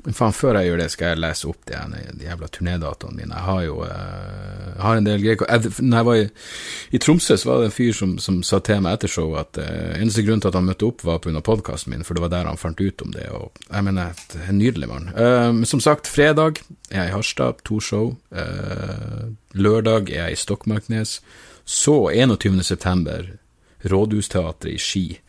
Men 0.06 0.16
faen, 0.16 0.32
før 0.32 0.56
jeg 0.56 0.70
gjør 0.70 0.80
det, 0.80 0.86
skal 0.94 1.10
jeg 1.12 1.20
lese 1.20 1.48
opp 1.50 1.66
de, 1.68 1.80
de 2.16 2.28
jævla 2.30 2.48
turnédatoene 2.56 3.18
mine. 3.18 3.36
Jeg 3.36 3.46
har 3.50 3.64
jo 3.66 3.74
uh, 3.84 4.70
har 4.80 5.00
en 5.00 5.08
del 5.10 5.20
greier 5.20 5.42
jeg, 5.44 5.74
Når 5.84 5.98
jeg 5.98 6.08
var 6.08 6.20
i, 6.22 6.28
i, 6.96 7.02
Tromsø, 7.04 7.36
så 7.36 7.50
var 7.50 7.60
det 7.60 7.68
en 7.68 7.76
fyr 7.76 7.98
som, 7.98 8.14
som 8.24 8.38
sa 8.48 8.62
til 8.64 8.80
meg 8.86 8.96
etter 8.96 9.12
showet 9.12 9.42
at 9.42 9.60
uh, 9.60 9.98
eneste 10.00 10.24
grunn 10.24 10.40
til 10.40 10.54
at 10.54 10.56
han 10.56 10.70
møtte 10.70 10.88
opp, 10.88 11.04
var 11.04 11.20
pga. 11.20 11.42
podkasten 11.44 11.92
min, 11.92 12.06
for 12.08 12.16
det 12.16 12.24
var 12.24 12.32
der 12.32 12.48
han 12.48 12.62
fant 12.62 12.80
ut 12.80 13.04
om 13.04 13.12
det. 13.12 13.28
Og 13.36 13.60
jeg 13.66 13.88
mener, 13.90 14.16
er 14.40 14.54
en 14.54 14.62
nydelig 14.62 14.88
mann. 14.88 15.10
Uh, 15.20 15.68
som 15.68 15.84
sagt, 15.84 16.08
fredag 16.08 16.62
er 16.88 17.04
jeg 17.04 17.12
i 17.12 17.16
Harstad, 17.18 17.60
to 17.68 17.82
show. 17.84 18.14
lørdag 19.52 20.14
er 20.14 20.30
jeg 20.30 20.38
i 20.38 20.40
Stokmarknes. 20.40 21.20
Så 21.66 21.98
21. 22.16 22.64
september, 22.64 23.28
Rådhusteatret 23.84 24.72
i 24.72 24.78
Ski. 24.80 25.20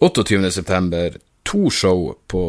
28. 0.00 0.50
to 1.44 1.70
show 1.70 2.14
på 2.26 2.42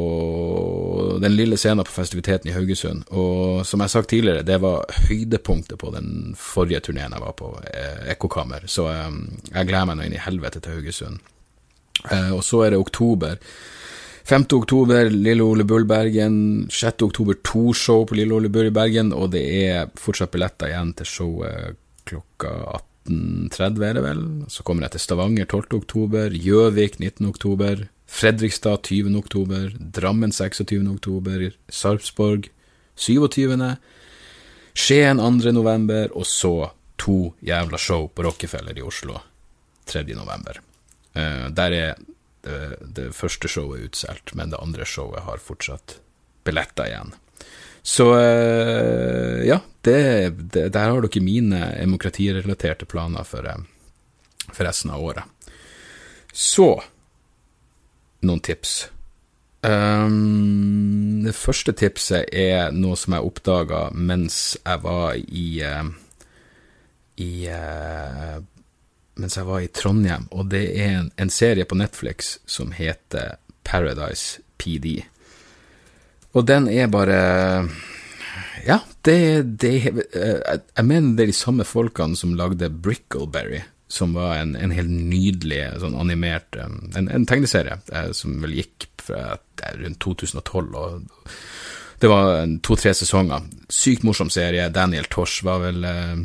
den 1.22 1.36
lille 1.36 1.58
scenen 1.58 1.86
på 1.86 1.92
festiviteten 1.92 2.50
i 2.50 2.56
Haugesund. 2.56 3.04
Og 3.12 3.66
som 3.68 3.80
jeg 3.82 3.90
har 3.90 3.94
sagt 3.94 4.10
tidligere, 4.10 4.46
det 4.48 4.58
var 4.64 4.86
høydepunktet 5.10 5.80
på 5.82 5.92
den 5.94 6.36
forrige 6.40 6.80
turneen 6.88 7.14
jeg 7.14 7.24
var 7.24 7.36
på, 7.38 7.52
eh, 7.72 8.12
Ekkokammer. 8.16 8.68
Så 8.72 8.88
um, 8.88 9.20
jeg 9.52 9.68
gleder 9.68 9.90
meg 9.90 10.00
nå 10.00 10.08
inn 10.08 10.16
i 10.16 10.24
helvete 10.26 10.64
til 10.64 10.78
Haugesund. 10.78 11.20
Uh, 12.08 12.38
og 12.38 12.44
så 12.48 12.64
er 12.66 12.74
det 12.74 12.80
oktober. 12.80 13.40
5. 14.26 14.48
oktober, 14.58 15.12
Lille 15.12 15.44
Ole 15.44 15.68
Bull 15.68 15.86
Bergen. 15.86 16.38
6. 16.72 17.04
oktober, 17.06 17.38
to 17.46 17.74
show 17.78 18.08
på 18.08 18.18
Lille 18.18 18.34
Ole 18.34 18.50
Bull 18.50 18.72
i 18.72 18.74
Bergen. 18.74 19.12
Og 19.14 19.30
det 19.36 19.44
er 19.68 19.92
fortsatt 20.02 20.34
billetter 20.34 20.72
igjen 20.72 20.96
til 20.98 21.10
showet 21.10 21.82
klokka 22.10 22.80
18.30, 23.12 23.84
er 23.86 24.00
det 24.00 24.06
vel. 24.06 24.24
Så 24.50 24.64
kommer 24.66 24.88
jeg 24.88 24.96
til 24.96 25.04
Stavanger 25.04 25.46
12. 25.46 25.82
oktober, 25.84 26.34
Gjøvik 26.34 26.98
19. 27.00 27.28
oktober. 27.30 27.86
Fredrikstad 28.08 28.82
20. 28.82 29.18
oktober, 29.18 29.76
Drammen 29.80 30.32
26. 30.32 30.88
oktober, 30.94 31.52
Sarpsborg 31.70 32.50
27. 32.96 33.76
Skien 34.74 35.18
2. 35.18 35.52
november, 35.52 36.12
og 36.18 36.28
så 36.28 36.72
to 37.00 37.34
jævla 37.40 37.78
show 37.78 38.08
på 38.08 38.24
Rockefeller 38.24 38.78
i 38.78 38.84
Oslo 38.84 39.20
3. 39.86 40.04
november. 40.16 40.60
Uh, 41.16 41.48
der 41.50 41.72
er 41.72 41.96
det, 42.46 42.78
det, 42.82 43.12
første 43.16 43.50
showet 43.50 43.88
utsolgt, 43.90 44.36
men 44.36 44.52
det 44.52 44.60
andre 44.62 44.86
showet 44.86 45.24
har 45.26 45.42
fortsatt 45.42 46.00
billetter 46.46 46.92
igjen. 46.92 47.14
Så 47.86 48.10
uh, 48.14 49.42
ja, 49.48 49.62
det, 49.82 50.02
det, 50.54 50.68
der 50.74 50.92
har 50.92 51.02
dere 51.06 51.24
mine 51.24 51.62
demokratirelaterte 51.80 52.88
planer 52.90 53.26
for, 53.28 53.48
uh, 53.48 54.52
for 54.52 54.68
resten 54.68 54.94
av 54.94 55.04
året. 55.04 55.56
Så 56.36 56.84
noen 58.26 58.44
tips. 58.44 58.76
Um, 59.66 61.24
det 61.26 61.34
første 61.34 61.74
tipset 61.74 62.28
er 62.36 62.74
noe 62.76 62.98
som 63.00 63.16
jeg 63.16 63.26
oppdaga 63.26 63.88
mens 63.98 64.58
jeg 64.60 64.82
var 64.84 65.16
i 65.18 65.46
uh, 65.66 65.88
i 67.24 67.48
uh, 67.50 68.44
Mens 69.16 69.38
jeg 69.40 69.48
var 69.48 69.62
i 69.64 69.70
Trondheim, 69.72 70.26
og 70.36 70.50
det 70.52 70.66
er 70.76 70.90
en, 70.98 71.06
en, 71.16 71.30
serie 71.32 71.64
på 71.64 71.78
Netflix 71.80 72.34
som 72.52 72.74
heter 72.76 73.38
Paradise 73.64 74.42
PD. 74.60 75.06
Og 76.36 76.44
den 76.50 76.68
er 76.68 76.92
bare 76.92 77.22
Ja, 78.68 78.82
det, 79.08 79.56
det 79.64 79.72
uh, 79.88 80.42
Jeg 80.52 80.86
mener 80.86 81.16
det 81.16 81.24
er 81.24 81.32
de 81.32 81.38
samme 81.38 81.64
folkene 81.64 82.20
som 82.20 82.36
lagde 82.36 82.70
Brickleberry 82.70 83.64
som 83.96 84.14
var 84.18 84.38
en, 84.38 84.56
en 84.60 84.74
helt 84.76 84.92
nydelig 84.92 85.62
sånn 85.82 85.98
animert 86.00 86.58
en, 86.60 86.94
en 87.08 87.28
tegneserie 87.28 87.80
eh, 87.92 88.12
som 88.16 88.38
vel 88.44 88.58
gikk 88.60 88.90
fra 89.06 89.38
rundt 89.80 90.00
2012. 90.04 90.76
og 90.76 91.30
Det 92.02 92.12
var 92.12 92.46
to-tre 92.66 92.94
sesonger. 92.98 93.46
Sykt 93.72 94.04
morsom 94.04 94.32
serie. 94.34 94.68
Daniel 94.74 95.08
Tosh 95.12 95.46
var 95.48 95.64
vel 95.64 95.86
eh, 95.88 96.16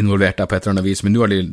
involvert 0.00 0.40
der 0.40 0.50
på 0.50 0.56
et 0.56 0.64
eller 0.64 0.78
annet 0.78 0.88
vis, 0.88 1.04
men 1.06 1.14
nå 1.14 1.24
har 1.24 1.32
de 1.32 1.44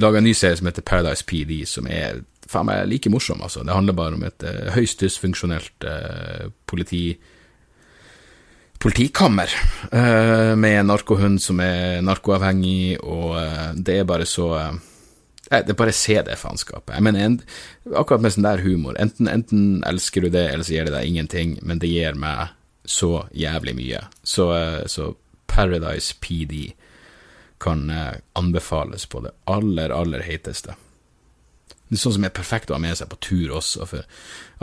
laga 0.00 0.20
en 0.20 0.28
ny 0.28 0.34
serie 0.36 0.56
som 0.58 0.68
heter 0.68 0.84
Paradise 0.84 1.24
PD, 1.24 1.62
som 1.68 1.88
er 1.88 2.22
faen 2.50 2.68
meg 2.68 2.84
like 2.90 3.10
morsom, 3.10 3.40
altså. 3.42 3.64
Det 3.66 3.74
handler 3.74 3.96
bare 3.98 4.18
om 4.18 4.26
et 4.26 4.44
eh, 4.46 4.68
høyst 4.76 5.02
dysfunksjonelt 5.02 5.86
eh, 5.88 6.48
politi 6.68 7.08
politikammer 8.78 9.50
uh, 9.92 10.54
med 10.58 10.80
en 10.80 10.90
narkohund 10.90 11.40
som 11.42 11.60
er 11.64 12.02
narkoavhengig, 12.04 12.98
og 13.02 13.36
uh, 13.38 13.72
det 13.74 14.00
er 14.00 14.08
bare 14.08 14.26
så 14.28 14.50
uh, 14.54 14.76
Det 15.46 15.70
er 15.70 15.78
bare 15.78 15.94
se 15.94 16.16
det 16.26 16.38
faenskapet. 16.40 16.94
Jeg 16.96 17.06
mener, 17.06 17.24
en, 17.24 17.36
akkurat 17.94 18.24
med 18.24 18.34
sånn 18.34 18.48
der 18.48 18.64
humor, 18.64 18.96
enten, 18.98 19.28
enten, 19.30 19.84
elsker 19.86 20.26
du 20.26 20.30
det, 20.34 20.48
eller 20.50 20.66
så 20.66 20.74
gir 20.74 20.88
det 20.88 20.96
deg 20.96 21.06
ingenting, 21.06 21.58
men 21.62 21.78
det 21.78 21.92
gir 21.92 22.18
meg 22.18 22.50
så 22.86 23.28
jævlig 23.30 23.76
mye. 23.78 24.00
Så, 24.26 24.48
så 24.90 25.12
Paradise 25.46 26.18
PD 26.18 26.72
kan 27.62 27.86
anbefales 28.34 29.06
på 29.06 29.22
det 29.22 29.32
aller, 29.46 29.94
aller 29.94 30.26
heiteste. 30.26 30.74
Det 31.86 31.94
er 31.94 32.02
sånn 32.02 32.16
som 32.16 32.24
er 32.26 32.34
perfekt 32.34 32.70
å 32.72 32.74
ha 32.74 32.82
med 32.82 32.98
seg 32.98 33.08
på 33.12 33.18
tur 33.22 33.52
også, 33.60 33.86
for 33.86 34.06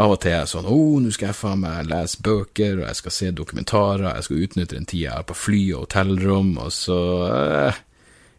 av 0.03 0.12
og 0.12 0.19
til 0.19 0.33
er 0.33 0.41
jeg 0.41 0.51
sånn 0.51 0.67
Å, 0.67 0.75
oh, 0.75 0.97
nå 0.99 1.12
skal 1.15 1.29
jeg 1.29 1.38
faen 1.39 1.62
meg 1.62 1.88
lese 1.88 2.19
bøker, 2.25 2.81
og 2.81 2.88
jeg 2.89 2.99
skal 2.99 3.15
se 3.15 3.29
dokumentarer, 3.31 4.09
jeg 4.09 4.27
skal 4.27 4.43
utnytte 4.47 4.75
den 4.75 4.89
tida 4.89 5.05
jeg 5.05 5.15
har 5.21 5.27
på 5.29 5.38
fly 5.38 5.62
og 5.71 5.86
hotellrom, 5.86 6.51
og 6.65 6.73
så 6.75 6.99
eh, 7.29 7.79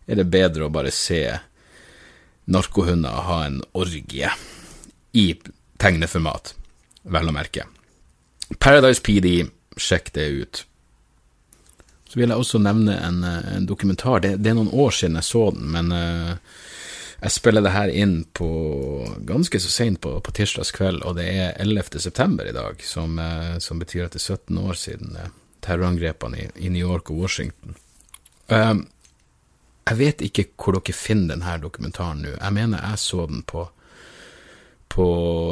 er 0.05 0.20
det 0.20 0.29
bedre 0.29 0.66
å 0.66 0.75
bare 0.75 0.92
se 0.92 1.23
narkohunder 2.44 3.25
ha 3.29 3.38
en 3.47 3.62
orgie 3.73 4.29
i 5.16 5.27
tegneformat, 5.81 6.53
vel 7.09 7.31
å 7.31 7.35
merke. 7.35 7.64
Paradise 8.61 9.01
PD, 9.05 9.47
sjekk 9.81 10.12
det 10.16 10.29
ut. 10.29 10.64
Så 12.09 12.20
vil 12.20 12.31
jeg 12.31 12.38
også 12.38 12.61
nevne 12.62 12.99
en, 13.01 13.23
en 13.25 13.66
dokumentar. 13.66 14.20
Det, 14.23 14.37
det, 14.42 14.53
er 14.53 14.59
noen 14.59 14.70
år 14.70 14.92
siden 14.94 15.18
jeg 15.18 15.27
så 15.27 15.49
den, 15.57 15.70
men 15.73 15.90
uh, 15.90 16.61
jeg 17.25 17.33
spiller 17.33 17.65
det 17.65 17.73
her 17.73 17.89
inn 17.89 18.19
på 18.37 18.47
ganske 19.25 19.57
så 19.61 19.71
seint 19.73 20.01
på, 20.05 20.11
på 20.21 20.33
tirsdags 20.37 20.75
kveld, 20.77 21.01
og 21.09 21.17
det 21.17 21.25
er 21.33 21.55
11. 21.63 21.97
september 22.05 22.45
i 22.45 22.53
dag, 22.53 22.83
som, 22.85 23.17
eh, 23.19 23.55
som 23.65 23.81
betyr 23.81 24.05
at 24.05 24.17
det 24.17 24.21
er 24.21 24.35
17 24.37 24.59
år 24.61 24.77
siden 24.77 25.17
eh, 25.17 25.31
terrorangrepene 25.65 26.43
i, 26.43 26.51
i, 26.67 26.73
New 26.75 26.85
York 26.85 27.09
og 27.09 27.25
Washington. 27.25 27.79
Um, 28.53 28.85
jeg 29.89 30.01
vet 30.03 30.27
ikke 30.29 30.47
hvor 30.61 30.77
dere 30.77 30.97
finner 30.97 31.33
denne 31.33 31.57
dokumentaren 31.63 32.21
nå. 32.27 32.37
Jeg 32.37 32.57
mener 32.59 32.85
jeg 32.91 33.01
så 33.01 33.25
den 33.31 33.41
på, 33.49 33.65
på 34.93 35.09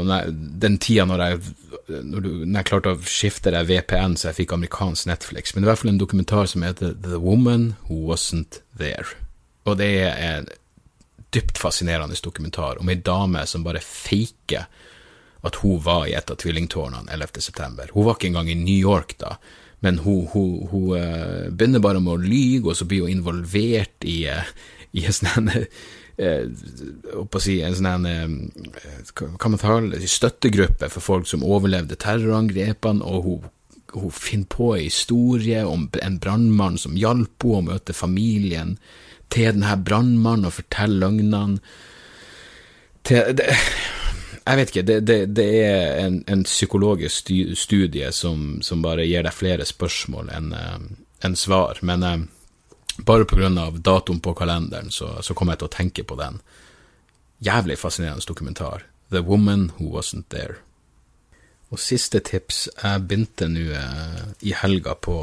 nei, 0.09 0.23
den 0.29 0.77
tida 0.77 1.09
når 1.09 1.25
jeg, 1.25 1.43
når, 1.89 2.21
du, 2.21 2.31
når 2.45 2.57
jeg 2.59 2.69
klarte 2.69 2.93
å 2.93 3.05
skifte 3.09 3.53
deg 3.55 3.69
VPN 3.73 4.21
så 4.21 4.29
jeg 4.29 4.43
fikk 4.43 4.59
amerikansk 4.59 5.09
Netflix. 5.09 5.55
Men 5.55 5.63
det 5.63 5.67
er 5.67 5.71
i 5.71 5.73
hvert 5.73 5.87
fall 5.87 5.97
en 5.97 6.05
dokumentar 6.05 6.53
som 6.53 6.69
heter 6.69 6.99
The 7.01 7.21
Woman 7.21 7.71
Who 7.89 8.03
Wasn't 8.13 8.61
There. 8.77 9.09
Og 9.65 9.81
det 9.81 9.95
er 10.11 10.53
dypt 11.35 11.59
fascinerende 11.59 12.17
dokumentar 12.23 12.81
om 12.81 12.91
ei 12.93 13.01
dame 13.01 13.47
som 13.49 13.65
bare 13.65 13.81
faker 13.85 14.67
at 15.43 15.59
hun 15.63 15.81
var 15.83 16.07
i 16.07 16.15
et 16.15 16.31
av 16.31 16.39
tvillingtårnene 16.39 17.11
11.9. 17.11 17.89
Hun 17.93 18.07
var 18.07 18.15
ikke 18.17 18.31
engang 18.31 18.51
i 18.53 18.59
New 18.59 18.79
York 18.79 19.17
da, 19.19 19.37
men 19.83 19.99
hun, 20.05 20.29
hun, 20.31 20.69
hun 20.71 20.93
uh, 20.95 21.49
begynner 21.51 21.83
bare 21.83 22.03
med 22.03 22.15
å 22.15 22.23
lyge, 22.23 22.69
og 22.71 22.79
så 22.79 22.87
blir 22.87 23.07
hun 23.07 23.17
involvert 23.17 24.07
i, 24.07 24.21
uh, 24.31 24.47
i 24.95 25.03
en 25.09 25.17
sånn 25.17 25.51
uh, 25.51 25.67
si, 27.43 27.57
en 27.65 27.75
sånn 27.75 28.07
kan 29.17 29.55
man 29.57 29.59
kalle 29.59 29.99
støttegruppe 30.07 30.93
for 30.93 31.03
folk 31.03 31.27
som 31.27 31.43
overlevde 31.43 31.99
terrorangrepene, 31.99 33.03
og 33.03 33.27
hun, 33.27 33.51
hun 33.97 34.15
finner 34.15 34.51
på 34.53 34.75
en 34.77 34.87
historie 34.87 35.65
om 35.67 35.89
en 35.99 36.21
brannmann 36.23 36.79
som 36.79 36.95
hjalp 36.95 37.43
henne 37.43 37.59
å 37.59 37.67
møte 37.73 37.97
familien 37.97 38.77
til 39.33 39.49
denne 39.55 39.79
brannmannen 39.81 40.49
og 40.51 40.57
fortelle 40.59 41.01
løgnene 41.03 41.59
til 43.07 43.35
det, 43.39 43.49
Jeg 44.43 44.59
vet 44.59 44.71
ikke, 44.73 44.83
det, 44.83 45.01
det, 45.07 45.17
det 45.37 45.49
er 45.63 46.01
en, 46.03 46.25
en, 46.27 46.43
psykologisk 46.43 47.31
studie 47.55 48.09
som, 48.13 48.59
som, 48.63 48.83
bare 48.83 49.07
gir 49.07 49.23
deg 49.23 49.35
flere 49.35 49.65
spørsmål 49.65 50.33
enn 50.35 50.49
en 51.23 51.37
svar, 51.39 51.79
men 51.87 52.03
eh, 52.03 52.25
bare 53.07 53.51
av 53.63 53.79
datoen 53.79 54.19
på 54.21 54.35
kalenderen 54.35 54.91
så, 54.91 55.23
så 55.23 55.35
kom 55.35 55.53
jeg 55.53 55.61
til 55.61 55.69
å 55.69 55.77
tenke 55.77 56.03
på 56.03 56.17
den. 56.19 56.41
Jævlig 57.39 57.79
fascinerende 57.79 58.27
dokumentar. 58.27 58.83
The 59.11 59.23
Woman 59.23 59.71
Who 59.79 59.93
Wasn't 59.95 60.27
There. 60.29 60.59
Og 61.71 61.79
siste 61.79 62.21
tips, 62.21 62.69
jeg 62.83 63.07
begynte 63.07 63.47
nå 63.49 63.69
eh, 63.79 64.25
i 64.43 64.53
helga 64.59 64.97
på 64.99 65.23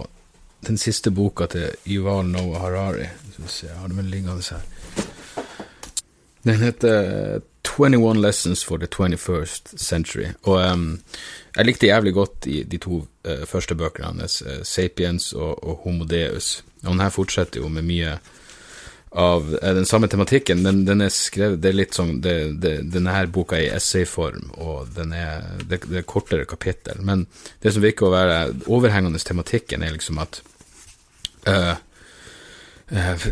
den 0.67 0.77
siste 0.77 1.11
boka 1.11 1.45
til 1.45 1.69
Yuval 1.87 2.25
Noah 2.25 2.61
Harari. 2.61 3.07
Jeg 3.63 3.75
har 3.75 3.87
den 3.87 4.05
liggende 4.05 4.43
her. 4.49 4.61
Den 6.43 6.55
heter 6.55 7.39
21 7.63 8.21
Lessons 8.21 8.65
for 8.65 8.77
the 8.77 8.87
21st 8.87 9.77
Century. 9.77 10.25
Og 10.43 10.73
um, 10.73 11.01
jeg 11.57 11.65
likte 11.65 11.87
jævlig 11.87 12.13
godt 12.13 12.45
de, 12.45 12.63
de 12.63 12.77
to 12.77 12.91
uh, 13.25 13.45
første 13.47 13.75
bøkene 13.75 14.05
hans, 14.05 14.41
uh, 14.41 14.63
Sapiens 14.63 15.33
og, 15.33 15.63
og 15.63 15.79
Homo 15.83 16.03
Deus. 16.03 16.63
Og 16.83 16.91
den 16.91 16.99
her 16.99 17.09
fortsetter 17.09 17.61
jo 17.61 17.67
med 17.67 17.81
mye 17.81 18.17
av 19.11 19.47
uh, 19.53 19.73
den 19.73 19.85
samme 19.89 20.07
tematikken, 20.07 20.61
men 20.65 20.83
den 20.85 21.01
er 21.01 21.13
skrevet 21.13 21.61
Det 21.61 21.71
er 21.71 21.77
litt 21.79 21.97
sånn 21.97 22.19
det, 22.21 22.35
det, 22.61 22.75
Denne 22.93 23.15
her 23.15 23.31
boka 23.33 23.57
er 23.57 23.67
i 23.67 23.73
essayform, 23.73 24.51
og 24.61 24.91
den 24.95 25.13
er, 25.17 25.45
det, 25.63 25.81
det 25.87 26.01
er 26.01 26.07
kortere 26.09 26.45
kapittel. 26.49 27.01
Men 27.05 27.25
det 27.63 27.73
som 27.73 27.85
virker 27.85 28.09
å 28.09 28.13
være 28.13 28.39
overhengende 28.67 29.21
tematikken, 29.23 29.83
er 29.83 29.95
liksom 29.95 30.21
at 30.21 30.41
øh, 31.49 31.75
øh, 32.93 33.27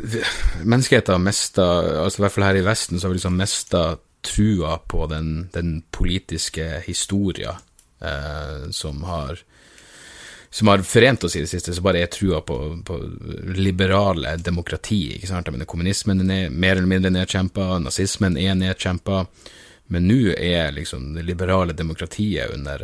Menneskeheten 0.64 1.14
har 1.14 1.24
mista, 1.24 1.70
altså 2.04 2.22
i 2.22 2.26
hvert 2.26 2.38
fall 2.38 2.50
her 2.50 2.62
i 2.62 2.66
Vesten, 2.66 2.98
så 2.98 3.08
har 3.08 3.14
vi 3.14 3.22
liksom 3.22 3.38
mista 3.38 3.86
trua 4.28 4.78
på 4.90 5.06
den, 5.12 5.50
den 5.54 5.84
politiske 5.92 6.82
historia 6.88 7.54
øh, 8.02 8.72
som 8.72 9.04
har 9.04 9.44
som 10.50 10.68
har 10.72 10.84
forent 10.88 11.24
oss 11.24 11.36
i 11.36 11.44
det 11.44 11.52
siste, 11.52 11.74
så 11.76 11.84
bare 11.84 12.02
er 12.02 12.12
trua 12.12 12.42
på, 12.42 12.58
på 12.86 12.98
liberale 13.56 14.38
demokrati. 14.38 15.16
ikke 15.16 15.28
sant? 15.28 15.52
Men 15.52 15.68
kommunismen 15.68 16.24
er 16.32 16.50
mer 16.50 16.78
eller 16.78 16.90
mindre 16.90 17.12
nedkjempa, 17.14 17.78
nazismen 17.84 18.38
er 18.40 18.56
nedkjempa. 18.56 19.26
Men 19.88 20.08
nå 20.08 20.34
er 20.36 20.74
liksom 20.76 21.14
det 21.16 21.24
liberale 21.24 21.76
demokratiet 21.76 22.52
under, 22.56 22.84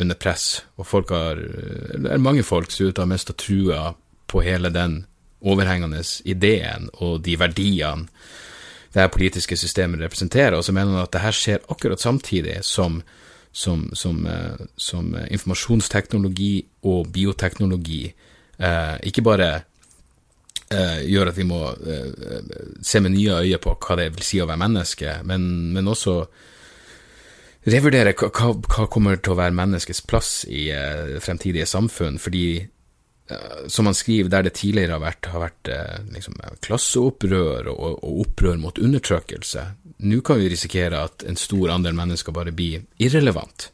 under 0.00 0.18
press, 0.18 0.62
og 0.78 0.86
folk 0.86 1.10
har, 1.10 1.40
eller 1.94 2.22
mange 2.22 2.44
folk 2.46 2.70
ser 2.70 2.90
ut 2.90 2.94
til 2.94 3.02
å 3.02 3.06
ha 3.08 3.10
mista 3.10 3.34
trua 3.34 3.80
på 4.30 4.42
hele 4.46 4.70
den 4.74 5.00
overhengende 5.44 6.02
ideen 6.24 6.88
og 7.02 7.20
de 7.26 7.34
verdiene 7.36 8.06
det 8.94 9.02
her 9.02 9.10
politiske 9.10 9.56
systemet 9.58 10.04
representerer, 10.04 10.54
og 10.54 10.64
så 10.64 10.72
mener 10.72 10.94
han 10.94 11.02
at 11.02 11.12
det 11.12 11.24
her 11.24 11.34
skjer 11.34 11.64
akkurat 11.72 12.00
samtidig 12.00 12.60
som, 12.62 13.00
som, 13.54 13.86
som, 13.94 14.24
eh, 14.26 14.66
som 14.76 15.12
informasjonsteknologi 15.14 16.54
og 16.90 17.06
bioteknologi 17.14 18.02
eh, 18.58 18.96
ikke 19.06 19.22
bare 19.22 19.50
eh, 20.74 21.04
gjør 21.06 21.30
at 21.30 21.38
vi 21.38 21.46
må 21.46 21.60
eh, 21.70 22.50
se 22.82 23.02
med 23.04 23.14
nye 23.14 23.38
øyne 23.44 23.60
på 23.62 23.76
hva 23.78 23.98
det 24.00 24.10
vil 24.16 24.26
si 24.26 24.42
å 24.42 24.48
være 24.50 24.62
menneske, 24.64 25.20
men, 25.28 25.46
men 25.76 25.92
også 25.92 26.18
revurdere 27.70 28.12
hva, 28.18 28.50
hva, 28.52 28.86
kommer 28.90 29.22
til 29.22 29.34
å 29.34 29.40
være 29.40 29.56
menneskets 29.56 30.02
plass 30.08 30.32
i 30.50 30.66
eh, 30.74 31.16
fremtidige 31.24 31.68
samfunn, 31.70 32.18
fordi 32.20 32.46
som 33.72 33.86
han 33.88 33.96
skriver, 33.96 34.28
der 34.28 34.44
det 34.44 34.56
tidligere 34.58 34.98
har 34.98 35.00
vært, 35.00 35.28
har 35.32 35.40
vært 35.40 35.68
liksom, 36.12 36.34
klasseopprør 36.66 37.70
og, 37.72 37.86
og, 37.94 38.18
opprør 38.26 38.58
mot 38.60 38.78
undertrykkelse. 38.78 39.62
Nå 40.04 40.18
kan 40.20 40.42
vi 40.42 40.50
risikere 40.52 41.00
at 41.06 41.24
en 41.24 41.38
stor 41.40 41.72
andel 41.72 41.96
mennesker 41.96 42.36
bare 42.36 42.52
blir 42.52 42.84
irrelevant. 43.00 43.70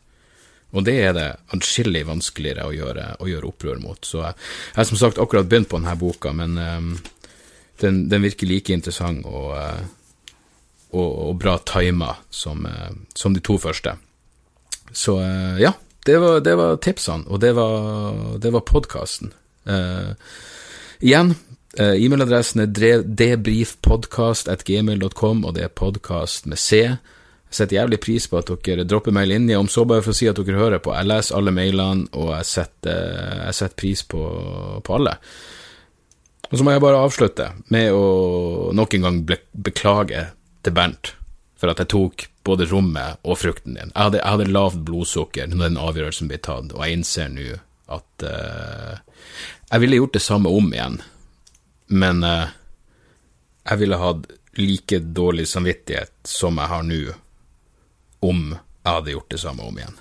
Og 0.71 0.87
det 0.87 0.97
er 1.03 1.15
det 1.17 1.29
atskillig 1.55 2.05
vanskeligere 2.07 2.69
å 2.69 2.75
gjøre, 2.75 3.07
å 3.19 3.29
gjøre, 3.31 3.49
opprør 3.51 3.81
mot. 3.83 3.99
Så 4.07 4.23
jeg 4.23 4.77
har 4.77 4.87
som 4.87 5.01
sagt 5.01 5.19
akkurat 5.19 5.49
begynt 5.51 5.71
på 5.71 5.81
denne 5.81 5.97
boka, 5.99 6.33
men 6.37 6.55
um, 6.59 6.93
den, 7.83 8.05
den, 8.13 8.23
virker 8.23 8.47
like 8.47 8.75
interessant 8.75 9.27
og, 9.27 9.57
og, 10.93 11.11
og 11.11 11.35
bra 11.41 11.57
tima 11.67 12.13
som, 12.31 12.63
som, 13.17 13.35
de 13.35 13.43
to 13.43 13.59
første. 13.59 13.97
Så 14.93 15.17
ja, 15.59 15.75
det 16.07 16.19
var, 16.23 16.41
det 16.45 16.55
var, 16.59 16.79
tipsene, 16.83 17.27
og 17.27 17.43
det 17.43 17.53
var, 17.59 18.39
det 18.39 18.55
var 18.55 18.67
podkasten. 18.69 19.35
Igjen, 21.01 21.35
e-mailadressen 21.77 22.61
er 22.65 22.71
debrifpodkast.gmail.com, 23.05 25.37
og 25.45 25.51
det 25.57 25.63
er 25.67 25.79
podkast 25.83 26.43
med 26.51 26.59
C. 26.59 26.71
Jeg 27.51 27.59
setter 27.59 27.81
jævlig 27.81 27.99
pris 27.99 28.29
på 28.31 28.39
at 28.39 28.51
dere 28.63 28.85
dropper 28.87 29.11
mail 29.11 29.33
inn 29.35 29.49
i, 29.51 29.57
om 29.59 29.67
så 29.67 29.83
bare 29.89 30.05
for 30.07 30.15
å 30.15 30.17
si 30.17 30.29
at 30.31 30.39
dere 30.39 30.61
hører 30.61 30.83
på. 30.83 30.93
Jeg 30.95 31.09
leser 31.11 31.35
alle 31.35 31.53
mailene, 31.55 32.07
og 32.15 32.31
jeg 32.37 32.47
setter, 32.47 33.01
jeg 33.49 33.57
setter 33.59 33.79
pris 33.83 34.05
på, 34.07 34.21
på, 34.87 34.95
alle. 34.95 35.17
Og 36.47 36.55
så 36.55 36.67
må 36.67 36.75
jeg 36.75 36.85
bare 36.85 37.01
avslutte 37.03 37.49
med 37.75 37.91
å 37.91 38.05
nok 38.75 38.95
en 38.95 39.09
gang 39.09 39.19
beklage 39.27 40.29
til 40.63 40.77
Bernt 40.77 41.17
for 41.59 41.73
at 41.73 41.83
jeg 41.83 41.91
tok 41.93 42.29
både 42.47 42.71
rommet 42.71 43.19
og 43.27 43.41
frukten 43.43 43.75
din. 43.75 43.91
Jeg 43.91 43.99
hadde, 43.99 44.23
jeg 44.23 44.31
hadde 44.31 44.55
lavt 44.55 44.85
blodsukker 44.87 45.51
når 45.51 45.67
den 45.67 45.83
avgjørelsen 45.83 46.31
ble 46.31 46.39
tatt, 46.39 46.71
og 46.71 46.87
jeg 46.87 47.01
innser 47.01 47.35
nå 47.35 47.59
at 47.91 48.25
uh, 48.25 48.99
Jeg 49.71 49.83
ville 49.83 50.01
gjort 50.01 50.17
det 50.17 50.23
samme 50.25 50.51
om 50.51 50.73
igjen, 50.75 50.99
men 51.91 52.25
uh, 52.27 52.51
jeg 53.69 53.83
ville 53.83 54.01
hatt 54.01 54.29
like 54.59 54.99
dårlig 55.15 55.47
samvittighet 55.49 56.13
som 56.27 56.59
jeg 56.59 56.73
har 56.73 56.87
nå 56.87 57.01
om 58.27 58.41
jeg 58.53 58.91
hadde 58.91 59.15
gjort 59.15 59.33
det 59.33 59.41
samme 59.41 59.67
om 59.67 59.79
igjen. 59.79 59.99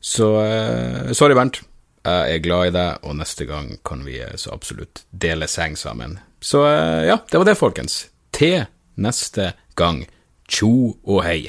Så 0.00 0.30
uh, 0.42 1.12
sorry, 1.16 1.36
Bernt. 1.38 1.62
Jeg 2.06 2.36
er 2.36 2.42
glad 2.44 2.68
i 2.68 2.74
deg, 2.76 3.00
og 3.02 3.16
neste 3.18 3.48
gang 3.48 3.72
kan 3.82 4.04
vi 4.06 4.20
så 4.38 4.52
absolutt 4.54 5.02
dele 5.10 5.48
seng 5.50 5.74
sammen. 5.74 6.20
Så 6.38 6.60
ja, 6.62 7.18
det 7.18 7.40
var 7.40 7.48
det, 7.48 7.56
folkens. 7.58 8.04
Til 8.30 8.60
neste 8.94 9.56
gang. 9.74 10.04
Tjo 10.46 10.94
og 11.02 11.24
hei. 11.26 11.48